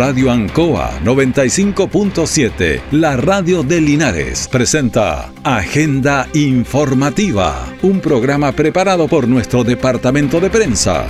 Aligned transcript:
Radio 0.00 0.30
Ancoa 0.30 0.98
95.7, 1.04 2.80
la 2.92 3.18
radio 3.18 3.62
de 3.62 3.82
Linares, 3.82 4.48
presenta 4.48 5.30
Agenda 5.44 6.26
Informativa, 6.32 7.70
un 7.82 8.00
programa 8.00 8.50
preparado 8.52 9.08
por 9.08 9.28
nuestro 9.28 9.62
departamento 9.62 10.40
de 10.40 10.48
prensa. 10.48 11.06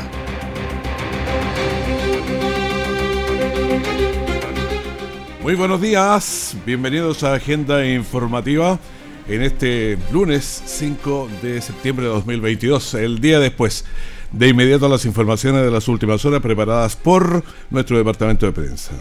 Muy 5.41 5.55
buenos 5.55 5.81
días, 5.81 6.57
bienvenidos 6.67 7.23
a 7.23 7.35
Agenda 7.35 7.87
Informativa 7.87 8.81
en 9.29 9.43
este 9.43 9.99
lunes 10.13 10.65
5 10.67 11.29
de 11.43 11.63
septiembre 11.63 12.07
de 12.07 12.13
2022, 12.13 12.95
el 12.95 13.21
día 13.21 13.39
después. 13.39 13.85
De 14.33 14.49
inmediato 14.49 14.89
las 14.89 15.05
informaciones 15.05 15.63
de 15.63 15.71
las 15.71 15.87
últimas 15.89 16.25
horas 16.25 16.41
preparadas 16.41 16.97
por 16.97 17.45
nuestro 17.71 17.99
departamento 17.99 18.47
de 18.47 18.53
prensa. 18.53 18.93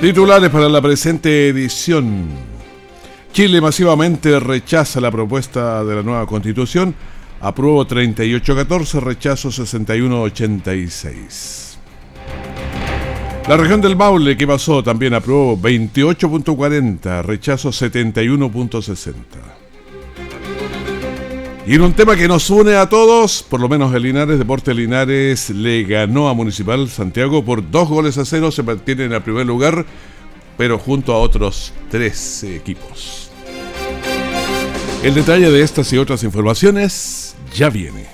Titulares 0.00 0.50
para 0.50 0.68
la 0.68 0.82
presente 0.82 1.48
edición. 1.48 2.26
Chile 3.32 3.60
masivamente 3.60 4.38
rechaza 4.38 5.00
la 5.00 5.10
propuesta 5.10 5.82
de 5.84 5.96
la 5.96 6.02
nueva 6.02 6.24
constitución. 6.26 6.94
Apruebo 7.40 7.84
38-14, 7.86 9.00
rechazo 9.00 9.48
61-86. 9.50 11.76
La 13.48 13.56
región 13.58 13.82
del 13.82 13.96
Maule, 13.96 14.36
¿qué 14.36 14.46
pasó? 14.46 14.82
También 14.82 15.14
aprobó 15.14 15.56
28.40, 15.58 17.22
rechazo 17.22 17.68
71.60. 17.68 19.63
Y 21.66 21.76
en 21.76 21.80
un 21.80 21.94
tema 21.94 22.14
que 22.14 22.28
nos 22.28 22.50
une 22.50 22.74
a 22.76 22.90
todos, 22.90 23.42
por 23.42 23.58
lo 23.58 23.70
menos 23.70 23.94
el 23.94 24.02
Linares, 24.02 24.38
Deporte 24.38 24.74
Linares 24.74 25.48
le 25.48 25.84
ganó 25.84 26.28
a 26.28 26.34
Municipal 26.34 26.90
Santiago 26.90 27.42
por 27.42 27.70
dos 27.70 27.88
goles 27.88 28.18
a 28.18 28.26
cero, 28.26 28.50
se 28.50 28.62
mantiene 28.62 29.04
en 29.04 29.14
el 29.14 29.22
primer 29.22 29.46
lugar, 29.46 29.86
pero 30.58 30.78
junto 30.78 31.14
a 31.14 31.18
otros 31.18 31.72
tres 31.90 32.44
equipos. 32.44 33.30
El 35.02 35.14
detalle 35.14 35.50
de 35.50 35.62
estas 35.62 35.90
y 35.94 35.96
otras 35.96 36.22
informaciones 36.22 37.34
ya 37.54 37.70
viene. 37.70 38.13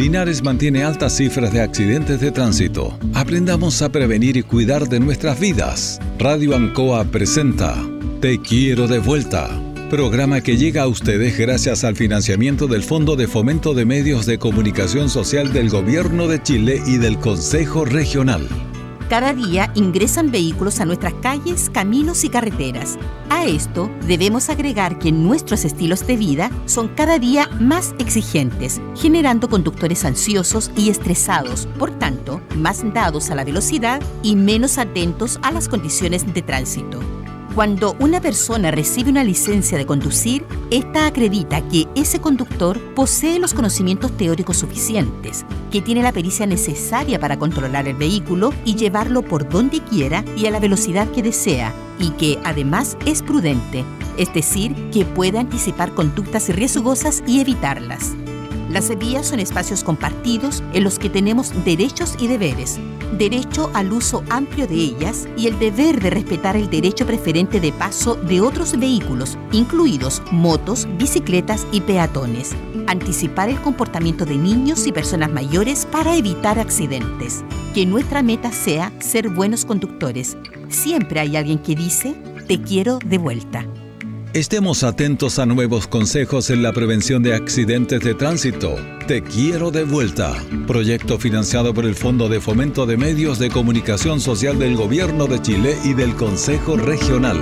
Linares 0.00 0.42
mantiene 0.42 0.82
altas 0.82 1.18
cifras 1.18 1.52
de 1.52 1.60
accidentes 1.60 2.22
de 2.22 2.30
tránsito. 2.30 2.98
Aprendamos 3.12 3.82
a 3.82 3.92
prevenir 3.92 4.38
y 4.38 4.42
cuidar 4.42 4.88
de 4.88 4.98
nuestras 4.98 5.38
vidas. 5.38 6.00
Radio 6.18 6.56
Ancoa 6.56 7.04
presenta 7.04 7.76
Te 8.22 8.40
quiero 8.40 8.88
de 8.88 8.98
vuelta. 8.98 9.50
Programa 9.90 10.40
que 10.40 10.56
llega 10.56 10.84
a 10.84 10.86
ustedes 10.86 11.36
gracias 11.36 11.84
al 11.84 11.96
financiamiento 11.96 12.66
del 12.66 12.82
Fondo 12.82 13.14
de 13.14 13.28
Fomento 13.28 13.74
de 13.74 13.84
Medios 13.84 14.24
de 14.24 14.38
Comunicación 14.38 15.10
Social 15.10 15.52
del 15.52 15.68
Gobierno 15.68 16.28
de 16.28 16.42
Chile 16.42 16.80
y 16.86 16.96
del 16.96 17.18
Consejo 17.18 17.84
Regional. 17.84 18.48
Cada 19.10 19.32
día 19.32 19.72
ingresan 19.74 20.30
vehículos 20.30 20.78
a 20.78 20.84
nuestras 20.84 21.14
calles, 21.14 21.68
caminos 21.68 22.22
y 22.22 22.28
carreteras. 22.28 22.96
A 23.28 23.44
esto 23.44 23.90
debemos 24.06 24.48
agregar 24.50 25.00
que 25.00 25.10
nuestros 25.10 25.64
estilos 25.64 26.06
de 26.06 26.16
vida 26.16 26.48
son 26.64 26.86
cada 26.86 27.18
día 27.18 27.48
más 27.58 27.92
exigentes, 27.98 28.80
generando 28.94 29.48
conductores 29.48 30.04
ansiosos 30.04 30.70
y 30.76 30.90
estresados, 30.90 31.66
por 31.76 31.90
tanto, 31.98 32.40
más 32.54 32.84
dados 32.94 33.30
a 33.30 33.34
la 33.34 33.42
velocidad 33.42 34.00
y 34.22 34.36
menos 34.36 34.78
atentos 34.78 35.40
a 35.42 35.50
las 35.50 35.68
condiciones 35.68 36.32
de 36.32 36.42
tránsito. 36.42 37.00
Cuando 37.60 37.94
una 37.98 38.22
persona 38.22 38.70
recibe 38.70 39.10
una 39.10 39.22
licencia 39.22 39.76
de 39.76 39.84
conducir, 39.84 40.46
esta 40.70 41.04
acredita 41.04 41.60
que 41.68 41.86
ese 41.94 42.18
conductor 42.18 42.80
posee 42.94 43.38
los 43.38 43.52
conocimientos 43.52 44.16
teóricos 44.16 44.56
suficientes, 44.56 45.44
que 45.70 45.82
tiene 45.82 46.02
la 46.02 46.10
pericia 46.10 46.46
necesaria 46.46 47.20
para 47.20 47.38
controlar 47.38 47.86
el 47.86 47.96
vehículo 47.96 48.54
y 48.64 48.76
llevarlo 48.76 49.20
por 49.20 49.46
donde 49.46 49.82
quiera 49.82 50.24
y 50.38 50.46
a 50.46 50.50
la 50.50 50.58
velocidad 50.58 51.10
que 51.10 51.22
desea, 51.22 51.74
y 51.98 52.12
que 52.12 52.38
además 52.44 52.96
es 53.04 53.20
prudente, 53.22 53.84
es 54.16 54.32
decir, 54.32 54.74
que 54.90 55.04
puede 55.04 55.38
anticipar 55.38 55.92
conductas 55.92 56.48
riesgosas 56.48 57.22
y 57.26 57.42
evitarlas. 57.42 58.14
Las 58.70 58.96
vías 58.96 59.26
son 59.26 59.40
espacios 59.40 59.82
compartidos 59.82 60.62
en 60.72 60.84
los 60.84 61.00
que 61.00 61.10
tenemos 61.10 61.52
derechos 61.64 62.14
y 62.20 62.28
deberes, 62.28 62.78
derecho 63.18 63.68
al 63.74 63.92
uso 63.92 64.22
amplio 64.30 64.68
de 64.68 64.76
ellas 64.76 65.26
y 65.36 65.48
el 65.48 65.58
deber 65.58 66.00
de 66.00 66.10
respetar 66.10 66.56
el 66.56 66.70
derecho 66.70 67.04
preferente 67.04 67.58
de 67.58 67.72
paso 67.72 68.14
de 68.14 68.40
otros 68.40 68.78
vehículos, 68.78 69.36
incluidos 69.50 70.22
motos, 70.30 70.86
bicicletas 70.98 71.66
y 71.72 71.80
peatones. 71.80 72.52
Anticipar 72.86 73.48
el 73.48 73.60
comportamiento 73.60 74.24
de 74.24 74.36
niños 74.36 74.86
y 74.86 74.92
personas 74.92 75.32
mayores 75.32 75.84
para 75.86 76.14
evitar 76.14 76.60
accidentes. 76.60 77.42
Que 77.74 77.86
nuestra 77.86 78.22
meta 78.22 78.52
sea 78.52 78.92
ser 79.00 79.30
buenos 79.30 79.64
conductores. 79.64 80.36
Siempre 80.68 81.18
hay 81.18 81.36
alguien 81.36 81.58
que 81.58 81.74
dice, 81.74 82.14
te 82.46 82.62
quiero 82.62 83.00
de 83.04 83.18
vuelta. 83.18 83.66
Estemos 84.32 84.84
atentos 84.84 85.40
a 85.40 85.46
nuevos 85.46 85.88
consejos 85.88 86.50
en 86.50 86.62
la 86.62 86.72
prevención 86.72 87.20
de 87.20 87.34
accidentes 87.34 87.98
de 87.98 88.14
tránsito. 88.14 88.76
Te 89.08 89.24
quiero 89.24 89.72
de 89.72 89.82
vuelta. 89.82 90.36
Proyecto 90.68 91.18
financiado 91.18 91.74
por 91.74 91.84
el 91.84 91.96
Fondo 91.96 92.28
de 92.28 92.40
Fomento 92.40 92.86
de 92.86 92.96
Medios 92.96 93.40
de 93.40 93.50
Comunicación 93.50 94.20
Social 94.20 94.56
del 94.56 94.76
Gobierno 94.76 95.26
de 95.26 95.42
Chile 95.42 95.76
y 95.82 95.94
del 95.94 96.14
Consejo 96.14 96.76
Regional. 96.76 97.40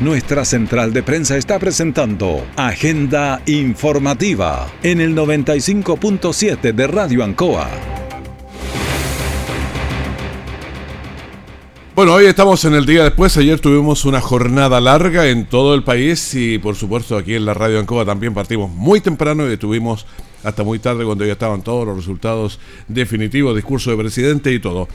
Nuestra 0.00 0.46
central 0.46 0.94
de 0.94 1.02
prensa 1.02 1.36
está 1.36 1.58
presentando 1.58 2.46
Agenda 2.56 3.42
Informativa 3.44 4.66
en 4.82 5.02
el 5.02 5.14
95.7 5.14 6.72
de 6.72 6.86
Radio 6.86 7.22
Ancoa. 7.22 7.99
Bueno, 11.94 12.14
hoy 12.14 12.26
estamos 12.26 12.64
en 12.64 12.74
el 12.74 12.86
día 12.86 13.02
después. 13.02 13.36
Ayer 13.36 13.58
tuvimos 13.58 14.04
una 14.04 14.20
jornada 14.20 14.80
larga 14.80 15.26
en 15.26 15.44
todo 15.46 15.74
el 15.74 15.82
país 15.82 16.34
y 16.34 16.58
por 16.58 16.76
supuesto 16.76 17.16
aquí 17.16 17.34
en 17.34 17.44
la 17.44 17.52
Radio 17.52 17.80
Ancoa 17.80 18.04
también 18.04 18.32
partimos 18.32 18.70
muy 18.70 19.00
temprano 19.00 19.46
y 19.48 19.54
estuvimos 19.54 20.06
hasta 20.44 20.62
muy 20.62 20.78
tarde 20.78 21.04
cuando 21.04 21.26
ya 21.26 21.32
estaban 21.32 21.62
todos 21.62 21.84
los 21.86 21.96
resultados 21.96 22.60
definitivos, 22.86 23.56
discurso 23.56 23.90
de 23.90 23.96
presidente 23.96 24.52
y 24.52 24.60
todo. 24.60 24.86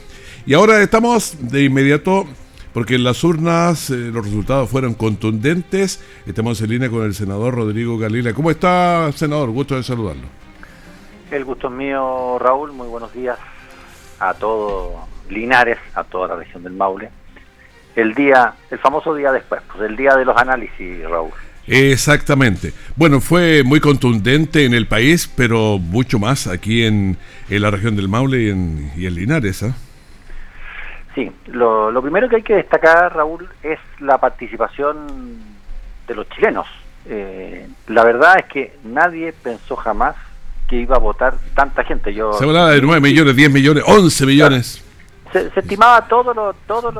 Y 0.46 0.54
ahora 0.54 0.82
estamos 0.82 1.36
de 1.38 1.64
inmediato 1.64 2.24
porque 2.72 2.94
en 2.94 3.04
las 3.04 3.22
urnas 3.22 3.90
eh, 3.90 4.10
los 4.10 4.24
resultados 4.24 4.70
fueron 4.70 4.94
contundentes. 4.94 6.02
Estamos 6.26 6.60
en 6.62 6.70
línea 6.70 6.88
con 6.88 7.04
el 7.04 7.14
senador 7.14 7.54
Rodrigo 7.54 7.98
Galila. 7.98 8.32
¿Cómo 8.32 8.50
está, 8.50 9.12
senador? 9.12 9.50
Gusto 9.50 9.76
de 9.76 9.82
saludarlo. 9.82 10.24
El 11.30 11.44
gusto 11.44 11.68
es 11.68 11.74
mío, 11.74 12.38
Raúl. 12.38 12.72
Muy 12.72 12.88
buenos 12.88 13.12
días 13.12 13.38
a 14.18 14.32
todos 14.32 15.15
Linares, 15.28 15.78
a 15.94 16.04
toda 16.04 16.28
la 16.28 16.36
región 16.36 16.62
del 16.62 16.72
Maule, 16.72 17.10
el 17.96 18.14
día, 18.14 18.52
el 18.70 18.78
famoso 18.78 19.14
día 19.14 19.32
después, 19.32 19.62
pues 19.72 19.88
el 19.88 19.96
día 19.96 20.14
de 20.14 20.24
los 20.24 20.36
análisis, 20.36 21.02
Raúl. 21.08 21.32
Exactamente. 21.66 22.72
Bueno, 22.94 23.20
fue 23.20 23.62
muy 23.64 23.80
contundente 23.80 24.64
en 24.64 24.74
el 24.74 24.86
país, 24.86 25.26
pero 25.34 25.78
mucho 25.78 26.18
más 26.18 26.46
aquí 26.46 26.84
en, 26.84 27.16
la 27.48 27.70
región 27.70 27.96
del 27.96 28.08
Maule 28.08 28.42
y 28.42 28.50
en, 28.50 28.92
y 28.96 29.06
en 29.06 29.14
Linares. 29.14 29.62
¿eh? 29.62 29.72
Sí, 31.14 31.32
lo, 31.46 31.90
lo, 31.90 32.02
primero 32.02 32.28
que 32.28 32.36
hay 32.36 32.42
que 32.42 32.54
destacar, 32.54 33.16
Raúl, 33.16 33.48
es 33.62 33.80
la 33.98 34.18
participación 34.18 35.40
de 36.06 36.14
los 36.14 36.28
chilenos. 36.30 36.66
Eh, 37.08 37.66
la 37.88 38.04
verdad 38.04 38.38
es 38.38 38.44
que 38.46 38.76
nadie 38.84 39.32
pensó 39.32 39.76
jamás 39.76 40.14
que 40.68 40.76
iba 40.76 40.96
a 40.96 41.00
votar 41.00 41.34
tanta 41.54 41.82
gente. 41.84 42.12
Yo, 42.12 42.32
Se 42.34 42.44
hablaba 42.44 42.70
de 42.70 42.82
9 42.82 43.00
millones, 43.00 43.34
10 43.34 43.50
millones, 43.50 43.84
11 43.86 44.26
millones 44.26 44.85
se, 45.32 45.50
estimaba 45.54 46.06
todo 46.06 46.32
lo, 46.34 46.52
todos 46.66 46.94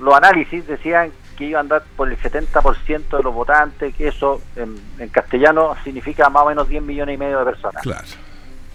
los 0.00 0.14
análisis 0.14 0.66
decían 0.66 1.12
que 1.36 1.44
iba 1.44 1.58
a 1.58 1.62
andar 1.62 1.84
por 1.96 2.08
el 2.08 2.18
70% 2.18 3.16
de 3.16 3.22
los 3.22 3.34
votantes, 3.34 3.94
que 3.94 4.08
eso 4.08 4.40
en, 4.56 5.08
castellano 5.10 5.76
significa 5.84 6.28
más 6.30 6.44
o 6.44 6.48
menos 6.48 6.68
10 6.68 6.82
millones 6.82 7.14
y 7.14 7.18
medio 7.18 7.38
de 7.38 7.44
personas. 7.44 7.82
Claro. 7.82 8.04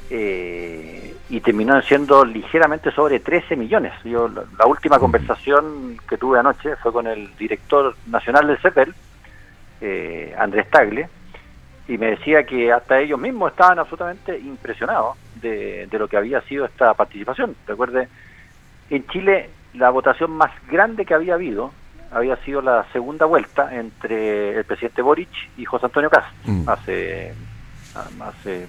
Eh, 0.10 1.16
y 1.30 1.40
terminó 1.40 1.82
siendo 1.82 2.26
ligeramente 2.26 2.92
sobre 2.92 3.20
13 3.20 3.56
millones. 3.56 3.94
Yo 4.04 4.28
la, 4.28 4.66
última 4.66 5.00
conversación 5.00 5.98
que 6.08 6.18
tuve 6.18 6.40
anoche 6.40 6.76
fue 6.78 6.92
con 6.92 7.08
el 7.08 7.36
director 7.38 7.96
nacional 8.08 8.48
del 8.48 8.58
CEPEL, 8.60 8.94
eh, 9.80 10.36
Andrés 10.38 10.70
Tagle, 10.70 11.10
y 11.88 11.98
me 11.98 12.08
decía 12.12 12.44
que 12.44 12.72
hasta 12.72 13.00
ellos 13.00 13.20
mismos 13.20 13.52
estaban 13.52 13.80
absolutamente 13.80 14.38
impresionados 14.38 15.18
de, 15.36 15.88
de 15.88 16.00
lo 16.00 16.08
que 16.08 16.18
había 16.18 16.42
sido 16.42 16.66
esta 16.66 16.94
participación. 16.94 17.56
Recuerde, 17.66 18.08
en 18.96 19.08
Chile, 19.08 19.50
la 19.74 19.90
votación 19.90 20.32
más 20.32 20.52
grande 20.70 21.06
que 21.06 21.14
había 21.14 21.36
habido 21.36 21.72
había 22.12 22.36
sido 22.38 22.62
la 22.62 22.86
segunda 22.92 23.26
vuelta 23.26 23.74
entre 23.74 24.58
el 24.58 24.66
presidente 24.66 25.02
Boric 25.02 25.30
y 25.58 25.64
José 25.64 25.86
Antonio 25.86 26.10
Cast 26.10 26.28
mm. 26.46 26.68
hace, 26.68 27.34
hace, 28.20 28.68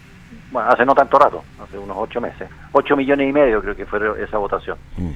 bueno, 0.53 0.71
hace 0.71 0.87
no 0.87 0.95
tanto 0.95 1.19
rato, 1.19 1.43
hace 1.61 1.77
unos 1.77 1.97
ocho 1.99 2.21
meses. 2.21 2.49
Ocho 2.71 2.97
millones 2.97 3.29
y 3.29 3.33
medio 3.33 3.61
creo 3.61 3.75
que 3.75 3.85
fue 3.85 4.23
esa 4.23 4.39
votación. 4.39 4.79
Mm. 4.97 5.11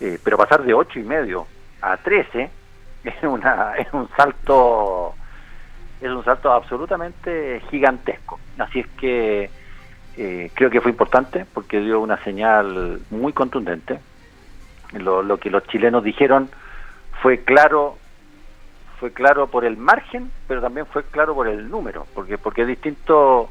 Eh, 0.00 0.18
pero 0.22 0.36
pasar 0.36 0.62
de 0.62 0.72
ocho 0.72 1.00
y 1.00 1.02
medio 1.02 1.46
a 1.82 1.96
trece 1.96 2.48
es, 3.04 3.22
una, 3.24 3.74
es 3.76 3.92
un 3.92 4.08
salto 4.16 5.14
es 6.00 6.08
un 6.08 6.24
salto 6.24 6.52
absolutamente 6.52 7.60
gigantesco. 7.70 8.38
Así 8.56 8.80
es 8.80 8.86
que 8.88 9.50
eh, 10.16 10.50
creo 10.54 10.70
que 10.70 10.80
fue 10.80 10.92
importante 10.92 11.44
porque 11.52 11.80
dio 11.80 12.00
una 12.00 12.22
señal 12.22 13.00
muy 13.10 13.32
contundente. 13.32 13.98
Lo, 14.92 15.36
que 15.38 15.50
los 15.50 15.64
chilenos 15.64 16.02
dijeron 16.02 16.48
fue 17.20 17.44
claro 17.44 17.98
fue 18.98 19.12
claro 19.12 19.46
por 19.46 19.64
el 19.64 19.76
margen, 19.76 20.30
pero 20.48 20.60
también 20.60 20.86
fue 20.86 21.04
claro 21.04 21.34
por 21.34 21.46
el 21.46 21.70
número, 21.70 22.06
porque 22.14 22.36
porque 22.36 22.62
es 22.62 22.68
distinto 22.68 23.48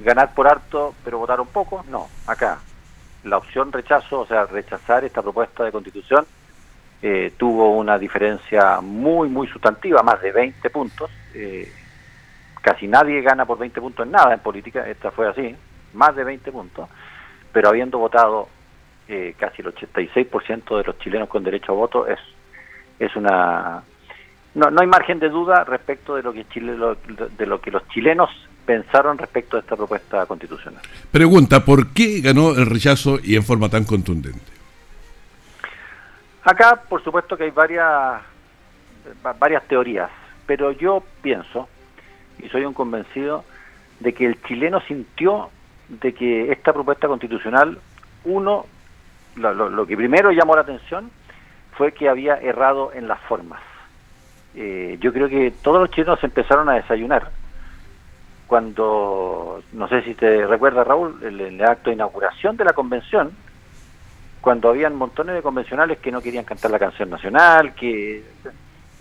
ganar 0.00 0.34
por 0.34 0.48
harto, 0.48 0.94
pero 1.04 1.18
votar 1.18 1.40
un 1.40 1.46
poco. 1.46 1.84
No, 1.88 2.08
acá 2.26 2.58
la 3.24 3.38
opción 3.38 3.72
rechazo, 3.72 4.20
o 4.20 4.26
sea, 4.26 4.46
rechazar 4.46 5.04
esta 5.04 5.22
propuesta 5.22 5.64
de 5.64 5.72
constitución, 5.72 6.26
eh, 7.02 7.32
tuvo 7.36 7.76
una 7.76 7.98
diferencia 7.98 8.80
muy, 8.80 9.28
muy 9.28 9.46
sustantiva, 9.46 10.02
más 10.02 10.20
de 10.20 10.32
20 10.32 10.70
puntos. 10.70 11.10
Eh, 11.34 11.70
casi 12.60 12.86
nadie 12.86 13.22
gana 13.22 13.46
por 13.46 13.58
20 13.58 13.80
puntos 13.80 14.06
en 14.06 14.12
nada 14.12 14.34
en 14.34 14.40
política, 14.40 14.86
esta 14.88 15.10
fue 15.10 15.28
así, 15.28 15.54
más 15.94 16.14
de 16.14 16.24
20 16.24 16.52
puntos, 16.52 16.88
pero 17.52 17.70
habiendo 17.70 17.98
votado 17.98 18.48
eh, 19.10 19.34
casi 19.36 19.60
el 19.62 19.74
86% 19.74 20.76
de 20.76 20.84
los 20.84 20.98
chilenos 21.00 21.28
con 21.28 21.42
derecho 21.42 21.72
a 21.72 21.74
voto, 21.74 22.06
es, 22.06 22.18
es 22.98 23.14
una... 23.16 23.82
No, 24.54 24.70
no 24.70 24.80
hay 24.80 24.86
margen 24.86 25.18
de 25.18 25.28
duda 25.28 25.64
respecto 25.64 26.14
de 26.14 26.22
lo 26.22 26.32
que 26.32 26.46
Chile, 26.48 26.76
de 27.36 27.46
lo 27.46 27.60
que 27.60 27.70
los 27.70 27.86
chilenos 27.88 28.30
pensaron 28.64 29.18
respecto 29.18 29.56
a 29.56 29.60
esta 29.60 29.74
propuesta 29.74 30.26
constitucional. 30.26 30.80
Pregunta, 31.10 31.64
¿por 31.64 31.88
qué 31.92 32.20
ganó 32.20 32.50
el 32.50 32.66
rechazo 32.66 33.18
y 33.20 33.34
en 33.34 33.42
forma 33.42 33.68
tan 33.68 33.84
contundente? 33.84 34.52
Acá, 36.44 36.80
por 36.88 37.02
supuesto 37.02 37.36
que 37.36 37.44
hay 37.44 37.50
varias, 37.50 38.22
varias 39.40 39.66
teorías, 39.66 40.10
pero 40.46 40.70
yo 40.70 41.02
pienso, 41.20 41.68
y 42.38 42.48
soy 42.48 42.64
un 42.64 42.74
convencido, 42.74 43.44
de 43.98 44.14
que 44.14 44.26
el 44.26 44.40
chileno 44.42 44.80
sintió 44.82 45.50
de 45.88 46.14
que 46.14 46.52
esta 46.52 46.72
propuesta 46.72 47.08
constitucional, 47.08 47.78
uno, 48.24 48.66
lo, 49.40 49.86
que 49.86 49.96
primero 49.96 50.30
llamó 50.30 50.54
la 50.54 50.62
atención 50.62 51.10
fue 51.72 51.92
que 51.92 52.08
había 52.08 52.36
errado 52.36 52.92
en 52.94 53.08
las 53.08 53.20
formas. 53.20 53.60
Eh, 54.54 54.98
yo 55.00 55.12
creo 55.12 55.28
que 55.28 55.52
todos 55.62 55.80
los 55.80 55.90
chilenos 55.90 56.22
empezaron 56.24 56.68
a 56.68 56.74
desayunar 56.74 57.30
cuando, 58.50 59.62
no 59.74 59.86
sé 59.86 60.02
si 60.02 60.14
te 60.14 60.44
recuerdas 60.44 60.84
Raúl, 60.84 61.22
el, 61.22 61.62
acto 61.62 61.88
de 61.88 61.94
inauguración 61.94 62.56
de 62.56 62.64
la 62.64 62.72
convención, 62.72 63.30
cuando 64.40 64.70
habían 64.70 64.96
montones 64.96 65.36
de 65.36 65.42
convencionales 65.42 65.98
que 66.00 66.10
no 66.10 66.20
querían 66.20 66.44
cantar 66.44 66.72
la 66.72 66.80
canción 66.80 67.10
nacional, 67.10 67.76
que 67.76 68.24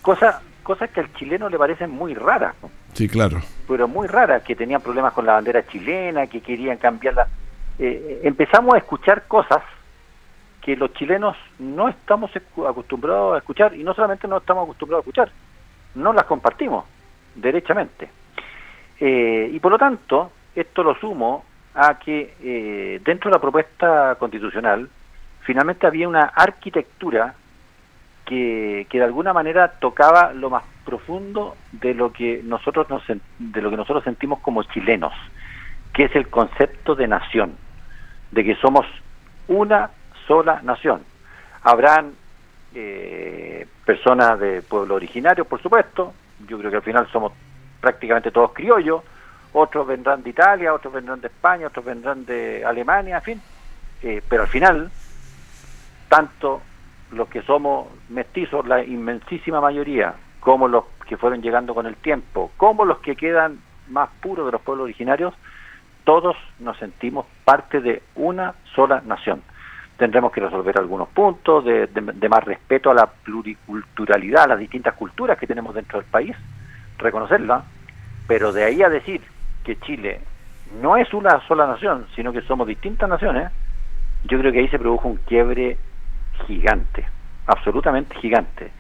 cosas 0.04 0.36
cosas 0.62 0.92
que 0.92 1.00
al 1.00 1.12
chileno 1.16 1.50
le 1.50 1.58
parecen 1.58 1.90
muy 1.90 2.14
raras. 2.14 2.54
Sí, 2.94 3.08
claro. 3.08 3.42
Pero 3.68 3.88
muy 3.88 4.08
raras, 4.08 4.44
que 4.44 4.56
tenían 4.56 4.82
problemas 4.82 5.14
con 5.14 5.26
la 5.26 5.34
bandera 5.34 5.66
chilena, 5.66 6.28
que 6.28 6.42
querían 6.42 6.78
cambiarla. 6.78 7.28
Eh, 7.80 8.22
empezamos 8.24 8.76
a 8.76 8.78
escuchar 8.78 9.24
cosas 9.28 9.64
que 10.70 10.76
los 10.76 10.94
chilenos 10.94 11.36
no 11.58 11.90
estamos 11.90 12.30
acostumbrados 12.68 13.34
a 13.34 13.38
escuchar 13.40 13.74
y 13.74 13.84
no 13.84 13.96
solamente 13.96 14.28
no 14.28 14.38
estamos 14.38 14.66
acostumbrados 14.66 15.02
a 15.02 15.10
escuchar, 15.10 15.32
no 15.96 16.14
las 16.14 16.26
compartimos 16.26 16.86
derechamente. 17.34 18.08
Eh, 19.00 19.50
y 19.52 19.60
por 19.60 19.72
lo 19.72 19.80
tanto, 19.80 20.32
esto 20.54 20.84
lo 20.84 20.94
sumo 20.94 21.44
a 21.74 21.98
que 21.98 22.36
eh, 22.44 23.02
dentro 23.04 23.32
de 23.32 23.36
la 23.36 23.42
propuesta 23.42 24.16
constitucional 24.20 24.88
finalmente 25.42 25.88
había 25.88 26.08
una 26.08 26.26
arquitectura 26.26 27.34
que, 28.26 28.86
que, 28.88 29.00
de 29.00 29.06
alguna 29.06 29.34
manera 29.34 29.80
tocaba 29.80 30.34
lo 30.34 30.52
más 30.52 30.64
profundo 30.86 31.56
de 31.72 31.96
lo 31.96 32.14
que 32.14 32.42
nosotros 32.44 32.88
nos, 32.92 33.02
de 33.08 33.62
lo 33.62 33.72
que 33.72 33.78
nosotros 33.78 34.04
sentimos 34.04 34.40
como 34.42 34.62
chilenos, 34.62 35.14
que 35.94 36.04
es 36.04 36.16
el 36.16 36.28
concepto 36.28 36.94
de 36.94 37.08
nación, 37.08 37.56
de 38.30 38.44
que 38.44 38.56
somos 38.58 38.86
una 39.48 39.90
sola 40.30 40.62
nación. 40.62 41.02
Habrán 41.64 42.14
eh, 42.76 43.66
personas 43.84 44.40
de 44.40 44.62
pueblo 44.62 44.94
originario, 44.94 45.44
por 45.44 45.60
supuesto, 45.60 46.14
yo 46.48 46.60
creo 46.60 46.70
que 46.70 46.78
al 46.78 46.84
final 46.84 47.08
somos 47.12 47.34
prácticamente 47.82 48.30
todos 48.30 48.54
criollos, 48.54 49.02
otros 49.54 49.88
vendrán 49.88 50.22
de 50.22 50.30
Italia, 50.30 50.72
otros 50.72 50.94
vendrán 50.94 51.20
de 51.20 51.28
España, 51.30 51.66
otros 51.66 51.84
vendrán 51.84 52.26
de 52.28 52.64
Alemania, 52.64 53.18
en 53.18 53.24
fin, 53.24 53.42
eh, 54.04 54.22
pero 54.30 54.44
al 54.44 54.50
final, 54.50 54.92
tanto 56.08 56.62
los 57.12 57.28
que 57.28 57.42
somos 57.42 57.88
mestizos, 58.10 58.68
la 58.68 58.84
inmensísima 58.84 59.60
mayoría, 59.60 60.14
como 60.42 60.68
los 60.68 60.86
que 61.08 61.18
fueron 61.18 61.42
llegando 61.42 61.74
con 61.74 61.88
el 61.88 61.96
tiempo, 61.96 62.52
como 62.56 62.86
los 62.86 63.00
que 63.00 63.16
quedan 63.16 63.60
más 63.88 64.10
puros 64.22 64.46
de 64.46 64.52
los 64.52 64.62
pueblos 64.62 64.84
originarios, 64.84 65.34
todos 66.04 66.38
nos 66.60 66.78
sentimos 66.78 67.26
parte 67.44 67.82
de 67.82 68.04
una 68.14 68.54
sola 68.76 69.02
nación. 69.04 69.42
Tendremos 70.00 70.32
que 70.32 70.42
resolver 70.42 70.78
algunos 70.78 71.10
puntos 71.10 71.66
de, 71.66 71.88
más 72.30 72.44
respeto 72.44 72.90
a 72.90 72.94
la 72.94 73.06
pluriculturalidad, 73.06 74.46
a 74.46 74.48
las 74.48 74.60
distintas 74.60 74.96
culturas 74.96 75.38
que 75.38 75.46
tenemos 75.46 75.76
dentro 75.76 76.00
del 76.00 76.10
país, 76.10 76.36
reconocerla, 76.98 77.64
pero 78.26 78.52
de 78.52 78.64
ahí 78.64 78.82
a 78.82 78.90
decir 78.90 79.22
que 79.64 79.78
Chile 79.80 80.22
no 80.82 80.98
es 80.98 81.14
una 81.14 81.46
sola 81.48 81.68
nación, 81.68 82.08
sino 82.16 82.32
que 82.32 82.42
somos 82.42 82.66
distintas 82.66 83.10
naciones, 83.10 83.52
yo 84.24 84.40
creo 84.40 84.52
que 84.52 84.60
ahí 84.60 84.68
se 84.70 84.80
produjo 84.80 85.10
un 85.10 85.18
quiebre 85.18 85.78
gigante, 86.48 87.06
absolutamente 87.46 88.16
gigante. 88.16 88.72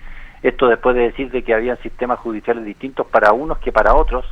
Esto 0.41 0.67
después 0.67 0.95
de 0.95 1.03
decir 1.03 1.31
de 1.31 1.43
que 1.43 1.53
había 1.53 1.75
sistemas 1.77 2.19
judiciales 2.19 2.63
distintos 2.63 3.05
para 3.07 3.33
unos 3.33 3.57
que 3.57 3.71
para 3.71 3.93
otros, 3.93 4.25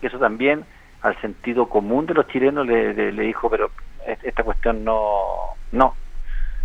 eso 0.00 0.18
también 0.18 0.64
al 1.02 1.20
sentido 1.20 1.66
común 1.66 2.06
de 2.06 2.14
los 2.14 2.26
chilenos 2.28 2.66
le, 2.66 3.12
dijo, 3.12 3.50
pero 3.50 3.70
esta 4.06 4.42
cuestión 4.42 4.84
no, 4.84 5.20
no. 5.72 5.94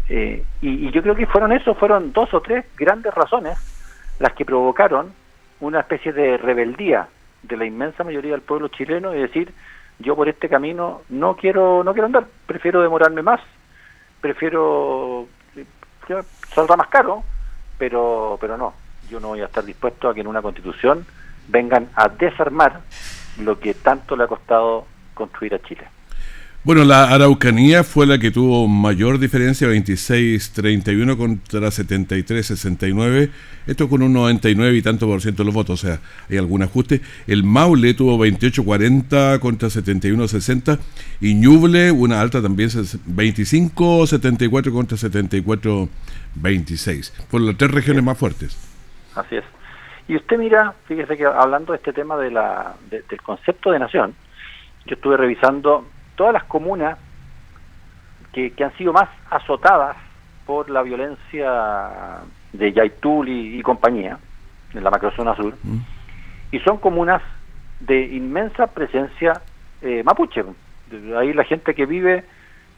Eh, 0.10 0.44
y, 0.62 0.90
yo 0.92 1.02
creo 1.02 1.16
que 1.16 1.26
fueron 1.26 1.52
eso, 1.52 1.76
fueron 1.76 2.14
dos 2.14 2.34
o 2.34 2.42
tres 2.42 2.66
grandes 2.78 3.14
razones 3.14 3.58
las 4.20 4.34
que 4.34 4.46
provocaron 4.46 5.14
una 5.60 5.82
especie 5.82 6.14
de 6.14 6.38
rebeldía 6.38 7.08
de 7.44 7.58
la 7.58 7.66
inmensa 7.66 8.04
mayoría 8.04 8.32
del 8.32 8.42
pueblo 8.42 8.70
chileno 8.70 9.14
y 9.14 9.20
decir 9.20 9.54
yo 10.00 10.16
por 10.16 10.30
este 10.30 10.48
camino 10.50 11.02
no 11.10 11.36
quiero 11.36 11.84
no 11.84 11.94
quiero 11.94 12.06
andar 12.06 12.26
prefiero 12.46 12.82
demorarme 12.82 13.22
más 13.22 13.42
prefiero 14.22 15.28
saldrá 16.54 16.78
más 16.78 16.88
caro 16.88 17.24
pero 17.78 18.38
pero 18.40 18.58
no 18.58 18.74
yo 19.10 19.20
no 19.20 19.30
voy 19.30 19.42
a 19.42 19.46
estar 19.46 19.64
dispuesto 19.64 20.10
a 20.10 20.14
que 20.14 20.22
en 20.22 20.28
una 20.28 20.42
constitución 20.42 21.06
vengan 21.48 21.90
a 21.96 22.10
desarmar 22.10 22.82
lo 23.40 23.60
que 23.60 23.74
tanto 23.74 24.16
le 24.16 24.24
ha 24.24 24.28
costado 24.28 24.86
construir 25.14 25.56
a 25.56 25.60
Chile 25.60 25.88
bueno, 26.64 26.84
la 26.84 27.14
Araucanía 27.14 27.84
fue 27.84 28.06
la 28.06 28.20
que 28.20 28.30
tuvo 28.30 28.68
mayor 28.68 29.20
diferencia, 29.20 29.70
26-31 29.70 31.16
contra 31.16 31.70
73-69, 31.70 33.30
esto 33.68 33.88
con 33.88 34.02
un 34.02 34.12
99 34.12 34.76
y 34.76 34.82
tanto 34.82 35.08
por 35.08 35.22
ciento 35.22 35.44
de 35.44 35.46
los 35.46 35.56
votos, 35.56 35.84
o 35.84 35.88
sea, 35.88 36.00
hay 36.30 36.38
algún 36.38 36.64
ajuste. 36.64 37.00
El 37.26 37.44
Maule 37.44 37.94
tuvo 37.94 38.18
28-40 38.18 39.40
contra 39.40 39.70
71-60 39.70 40.78
y 41.22 41.36
Ñuble, 41.36 41.92
una 41.92 42.20
alta 42.20 42.42
también, 42.42 42.70
25-74 42.70 44.72
contra 44.72 44.98
74-26. 44.98 47.14
Fueron 47.30 47.48
las 47.48 47.58
tres 47.58 47.72
regiones 47.72 48.04
más 48.04 48.18
fuertes. 48.18 48.58
Así 49.16 49.38
es. 49.38 49.46
Y 50.10 50.16
usted 50.16 50.38
mira, 50.38 50.74
fíjese 50.86 51.18
que 51.18 51.26
hablando 51.26 51.74
de 51.74 51.78
este 51.78 51.92
tema 51.94 52.18
de 52.18 52.32
la, 52.32 52.76
del 52.90 53.22
concepto 53.22 53.72
de 53.72 53.80
nación, 53.80 54.16
yo 54.86 54.96
estuve 54.96 55.18
revisando 55.18 55.86
todas 56.18 56.34
las 56.34 56.44
comunas 56.44 56.98
que, 58.34 58.52
han 58.64 58.76
sido 58.78 58.92
más 58.92 59.10
azotadas 59.32 59.96
por 60.46 60.70
la 60.70 60.84
violencia 60.84 62.20
de 62.52 62.74
Yaitul 62.74 63.30
y, 63.30 63.62
compañía, 63.62 64.18
en 64.74 64.84
la 64.84 64.92
macrozona 64.92 65.36
sur, 65.36 65.56
mm. 65.64 65.78
y 66.52 66.60
son 66.60 66.78
comunas 66.78 67.22
de 67.80 68.02
inmensa 68.02 68.68
presencia 68.68 69.42
eh, 69.82 70.04
mapuche. 70.04 70.44
Ahí 71.18 71.34
la 71.34 71.44
gente 71.44 71.74
que 71.74 71.86
vive 71.86 72.26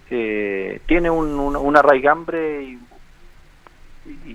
eh, 0.09 0.81
tiene 0.85 1.09
un, 1.09 1.55
una 1.55 1.81
raigambre 1.81 2.63
y, 2.63 2.79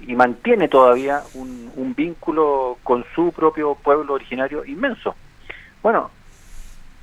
y, 0.07 0.15
mantiene 0.15 0.69
todavía 0.69 1.23
un, 1.35 1.71
un, 1.75 1.95
vínculo 1.95 2.79
con 2.83 3.05
su 3.15 3.33
propio 3.33 3.75
pueblo 3.75 4.15
originario 4.15 4.65
inmenso. 4.65 5.15
Bueno, 5.83 6.11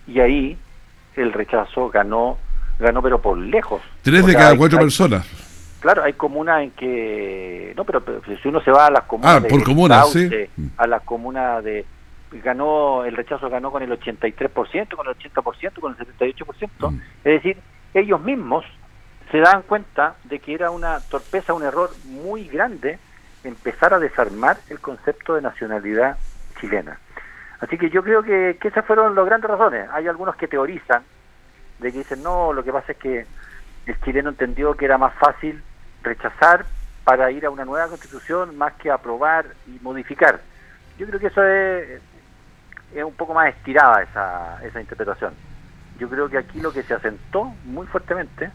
y 0.08 0.20
ahí 0.20 0.58
el 1.16 1.34
rechazo 1.34 1.90
ganó, 1.90 2.38
ganó 2.80 3.02
pero 3.02 3.22
por 3.22 3.38
lejos. 3.38 3.82
Tres 4.02 4.26
de 4.26 4.34
cada 4.34 4.56
cuatro 4.56 4.80
personas. 4.80 5.26
Claro, 5.80 6.04
hay 6.04 6.14
comunas 6.14 6.62
en 6.62 6.72
que, 6.72 7.74
no, 7.76 7.84
pero, 7.84 8.04
si 8.42 8.48
uno 8.48 8.62
se 8.62 8.70
va 8.70 8.86
a 8.86 8.92
las 8.92 9.04
comunas 9.06 9.44
ah, 9.44 9.48
por 9.48 9.64
comunas, 9.64 10.12
sí. 10.12 10.30
a 10.78 10.86
las 10.86 11.02
comunas 11.02 11.64
de, 11.64 11.86
ganó, 12.32 13.04
el 13.04 13.16
rechazo 13.16 13.50
ganó 13.50 13.72
con 13.72 13.82
el 13.82 13.90
83%, 13.90 14.96
con 14.96 15.08
el 15.08 15.16
80%, 15.16 15.80
con 15.80 15.96
el 15.98 16.08
78%, 16.08 16.92
mm. 16.92 17.02
es 17.24 17.34
decir, 17.34 17.58
ellos 17.96 18.22
mismos 18.22 18.64
se 19.32 19.40
dan 19.40 19.64
cuenta 19.64 20.16
de 20.26 20.40
que 20.40 20.54
era 20.54 20.72
una 20.72 21.00
torpeza, 21.00 21.54
un 21.54 21.64
error 21.64 21.90
muy 22.06 22.48
grande 22.48 23.00
empezar 23.44 23.94
a 23.94 24.00
desarmar 24.00 24.58
el 24.70 24.80
concepto 24.80 25.36
de 25.36 25.42
nacionalidad 25.42 26.18
chilena. 26.60 27.00
Así 27.62 27.78
que 27.78 27.92
yo 27.92 28.04
creo 28.04 28.24
que, 28.24 28.58
esas 28.62 28.86
fueron 28.86 29.16
las 29.16 29.26
grandes 29.26 29.50
razones. 29.50 29.88
Hay 29.92 30.08
algunos 30.08 30.36
que 30.36 30.48
teorizan 30.48 31.04
de 31.80 31.92
que 31.92 32.00
dicen, 32.00 32.24
no, 32.24 32.54
lo 32.54 32.64
que 32.64 32.74
pasa 32.74 32.92
es 32.92 32.98
que 32.98 33.26
el 33.86 34.02
chileno 34.02 34.30
entendió 34.30 34.74
que 34.74 34.86
era 34.86 34.98
más 34.98 35.14
fácil 35.16 35.64
rechazar 36.02 36.66
para 37.04 37.32
ir 37.32 37.46
a 37.46 37.52
una 37.52 37.66
nueva 37.66 37.88
constitución 37.88 38.58
más 38.58 38.74
que 38.74 38.90
aprobar 38.90 39.46
y 39.68 39.80
modificar. 39.82 40.40
Yo 40.98 41.06
creo 41.08 41.20
que 41.20 41.28
eso 41.28 41.44
es, 41.44 42.02
es 42.96 43.04
un 43.04 43.14
poco 43.14 43.34
más 43.34 43.50
estirada 43.50 44.02
esa, 44.02 44.60
esa 44.64 44.82
interpretación. 44.82 45.34
Yo 46.00 46.10
creo 46.10 46.30
que 46.30 46.40
aquí 46.40 46.62
lo 46.62 46.72
que 46.72 46.84
se 46.84 46.96
asentó 46.96 47.54
muy 47.66 47.86
fuertemente 47.88 48.50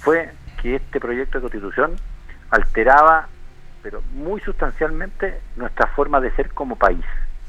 fue 0.00 0.30
que 0.62 0.76
este 0.76 1.00
proyecto 1.00 1.38
de 1.38 1.42
constitución 1.42 1.96
alteraba, 2.50 3.28
pero 3.82 4.00
muy 4.14 4.40
sustancialmente, 4.42 5.40
nuestra 5.56 5.88
forma 5.88 6.20
de 6.20 6.30
ser 6.32 6.52
como 6.52 6.76
país. 6.76 7.04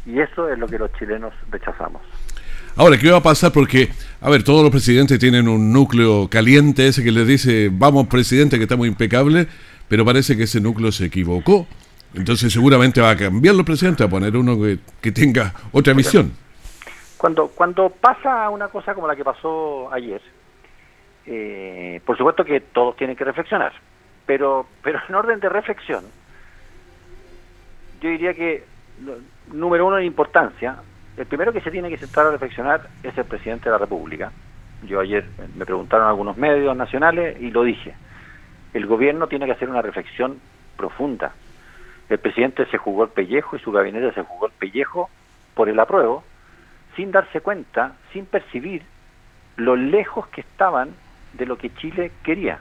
Y 0.10 0.20
eso 0.20 0.50
es 0.50 0.58
lo 0.58 0.68
que 0.68 0.80
los 0.80 0.92
chilenos 0.94 1.34
rechazamos. 1.52 2.02
Ahora, 2.76 2.98
¿qué 2.98 3.12
va 3.12 3.18
a 3.18 3.24
pasar? 3.24 3.52
Porque, 3.52 3.90
a 4.22 4.30
ver, 4.30 4.44
todos 4.44 4.64
los 4.64 4.72
presidentes 4.72 5.20
tienen 5.20 5.48
un 5.48 5.72
núcleo 5.72 6.28
caliente 6.30 6.88
ese 6.88 7.04
que 7.04 7.12
les 7.12 7.28
dice, 7.28 7.70
vamos 7.72 8.08
presidente, 8.08 8.58
que 8.58 8.64
estamos 8.64 8.88
impecable, 8.88 9.48
pero 9.88 10.04
parece 10.06 10.36
que 10.36 10.44
ese 10.44 10.62
núcleo 10.62 10.92
se 10.92 11.06
equivocó. 11.06 11.68
Entonces 12.16 12.52
seguramente 12.52 13.02
va 13.02 13.12
a 13.12 13.16
cambiar 13.16 13.54
los 13.54 13.66
presidentes, 13.66 14.06
a 14.06 14.10
poner 14.10 14.36
uno 14.36 14.58
que, 15.02 15.12
tenga 15.12 15.54
otra 15.72 15.94
visión. 15.94 16.32
Cuando, 17.18 17.50
cuando 17.50 17.90
pasa 17.90 18.50
una 18.50 18.70
cosa 18.70 18.96
como 18.96 19.08
la 19.08 19.16
que 19.16 19.24
pasó 19.24 19.94
ayer, 19.94 20.22
eh, 21.28 22.02
por 22.04 22.18
supuesto 22.18 22.44
que 22.44 22.62
todos 22.62 22.96
tienen 22.96 23.16
que 23.16 23.26
reflexionar, 23.26 23.74
pero, 24.26 24.66
pero 24.82 25.00
en 25.08 25.14
orden 25.14 25.40
de 25.40 25.50
reflexión, 25.50 26.04
yo 28.02 28.10
diría 28.10 28.34
que 28.34 28.64
número 29.52 29.88
uno 29.88 29.98
en 29.98 30.06
importancia, 30.06 30.78
el 31.18 31.26
primero 31.26 31.52
que 31.52 31.62
se 31.62 31.72
tiene 31.72 31.90
que 31.90 31.98
sentar 31.98 32.26
a 32.26 32.32
reflexionar 32.32 32.88
es 33.04 33.18
el 33.18 33.26
presidente 33.26 33.66
de 33.66 33.72
la 33.72 33.78
República. 33.78 34.32
Yo 34.84 35.00
ayer 35.00 35.26
me 35.56 35.66
preguntaron 35.66 36.08
algunos 36.08 36.38
medios 36.38 36.76
nacionales 36.76 37.40
y 37.42 37.52
lo 37.52 37.64
dije. 37.64 37.94
El 38.74 38.86
gobierno 38.86 39.28
tiene 39.28 39.46
que 39.46 39.52
hacer 39.52 39.70
una 39.70 39.82
reflexión 39.82 40.40
profunda. 40.78 41.34
El 42.08 42.20
presidente 42.20 42.66
se 42.68 42.78
jugó 42.78 43.04
el 43.04 43.10
pellejo 43.10 43.56
y 43.56 43.60
su 43.60 43.72
gabinete 43.72 44.14
se 44.14 44.24
jugó 44.24 44.48
el 44.48 44.54
pellejo 44.54 45.10
por 45.54 45.70
el 45.70 45.80
apruebo, 45.80 46.24
sin 46.96 47.12
darse 47.12 47.42
cuenta, 47.42 47.94
sin 48.14 48.26
percibir 48.26 48.84
lo 49.58 49.76
lejos 49.76 50.28
que 50.28 50.42
estaban 50.42 50.92
de 51.34 51.46
lo 51.46 51.58
que 51.58 51.74
Chile 51.76 52.12
quería. 52.24 52.60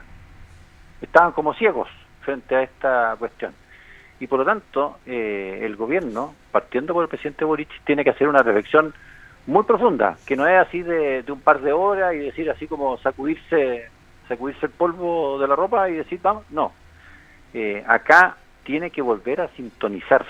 Estaban 1.01 1.31
como 1.31 1.53
ciegos 1.53 1.87
frente 2.21 2.55
a 2.55 2.61
esta 2.63 3.15
cuestión. 3.17 3.53
Y 4.19 4.27
por 4.27 4.39
lo 4.39 4.45
tanto, 4.45 4.99
eh, 5.05 5.59
el 5.63 5.75
gobierno, 5.75 6.33
partiendo 6.51 6.93
por 6.93 7.03
el 7.03 7.09
presidente 7.09 7.45
Boric, 7.45 7.69
tiene 7.85 8.03
que 8.03 8.09
hacer 8.09 8.27
una 8.27 8.43
reflexión 8.43 8.93
muy 9.47 9.63
profunda, 9.63 10.17
que 10.27 10.35
no 10.35 10.45
es 10.45 10.59
así 10.59 10.81
de, 10.83 11.23
un 11.29 11.41
par 11.41 11.61
de 11.61 11.71
horas 11.71 12.13
y 12.13 12.17
decir 12.17 12.49
así 12.49 12.67
como 12.67 12.97
sacudirse, 12.97 13.89
sacudirse 14.27 14.65
el 14.65 14.71
polvo 14.71 15.39
de 15.39 15.47
la 15.47 15.55
ropa 15.55 15.89
y 15.89 15.93
decir, 15.93 16.19
vamos, 16.21 16.43
no. 16.51 16.73
Eh, 17.53 17.83
acá 17.87 18.37
tiene 18.63 18.91
que 18.91 19.01
volver 19.01 19.41
a 19.41 19.47
sintonizar, 19.55 20.25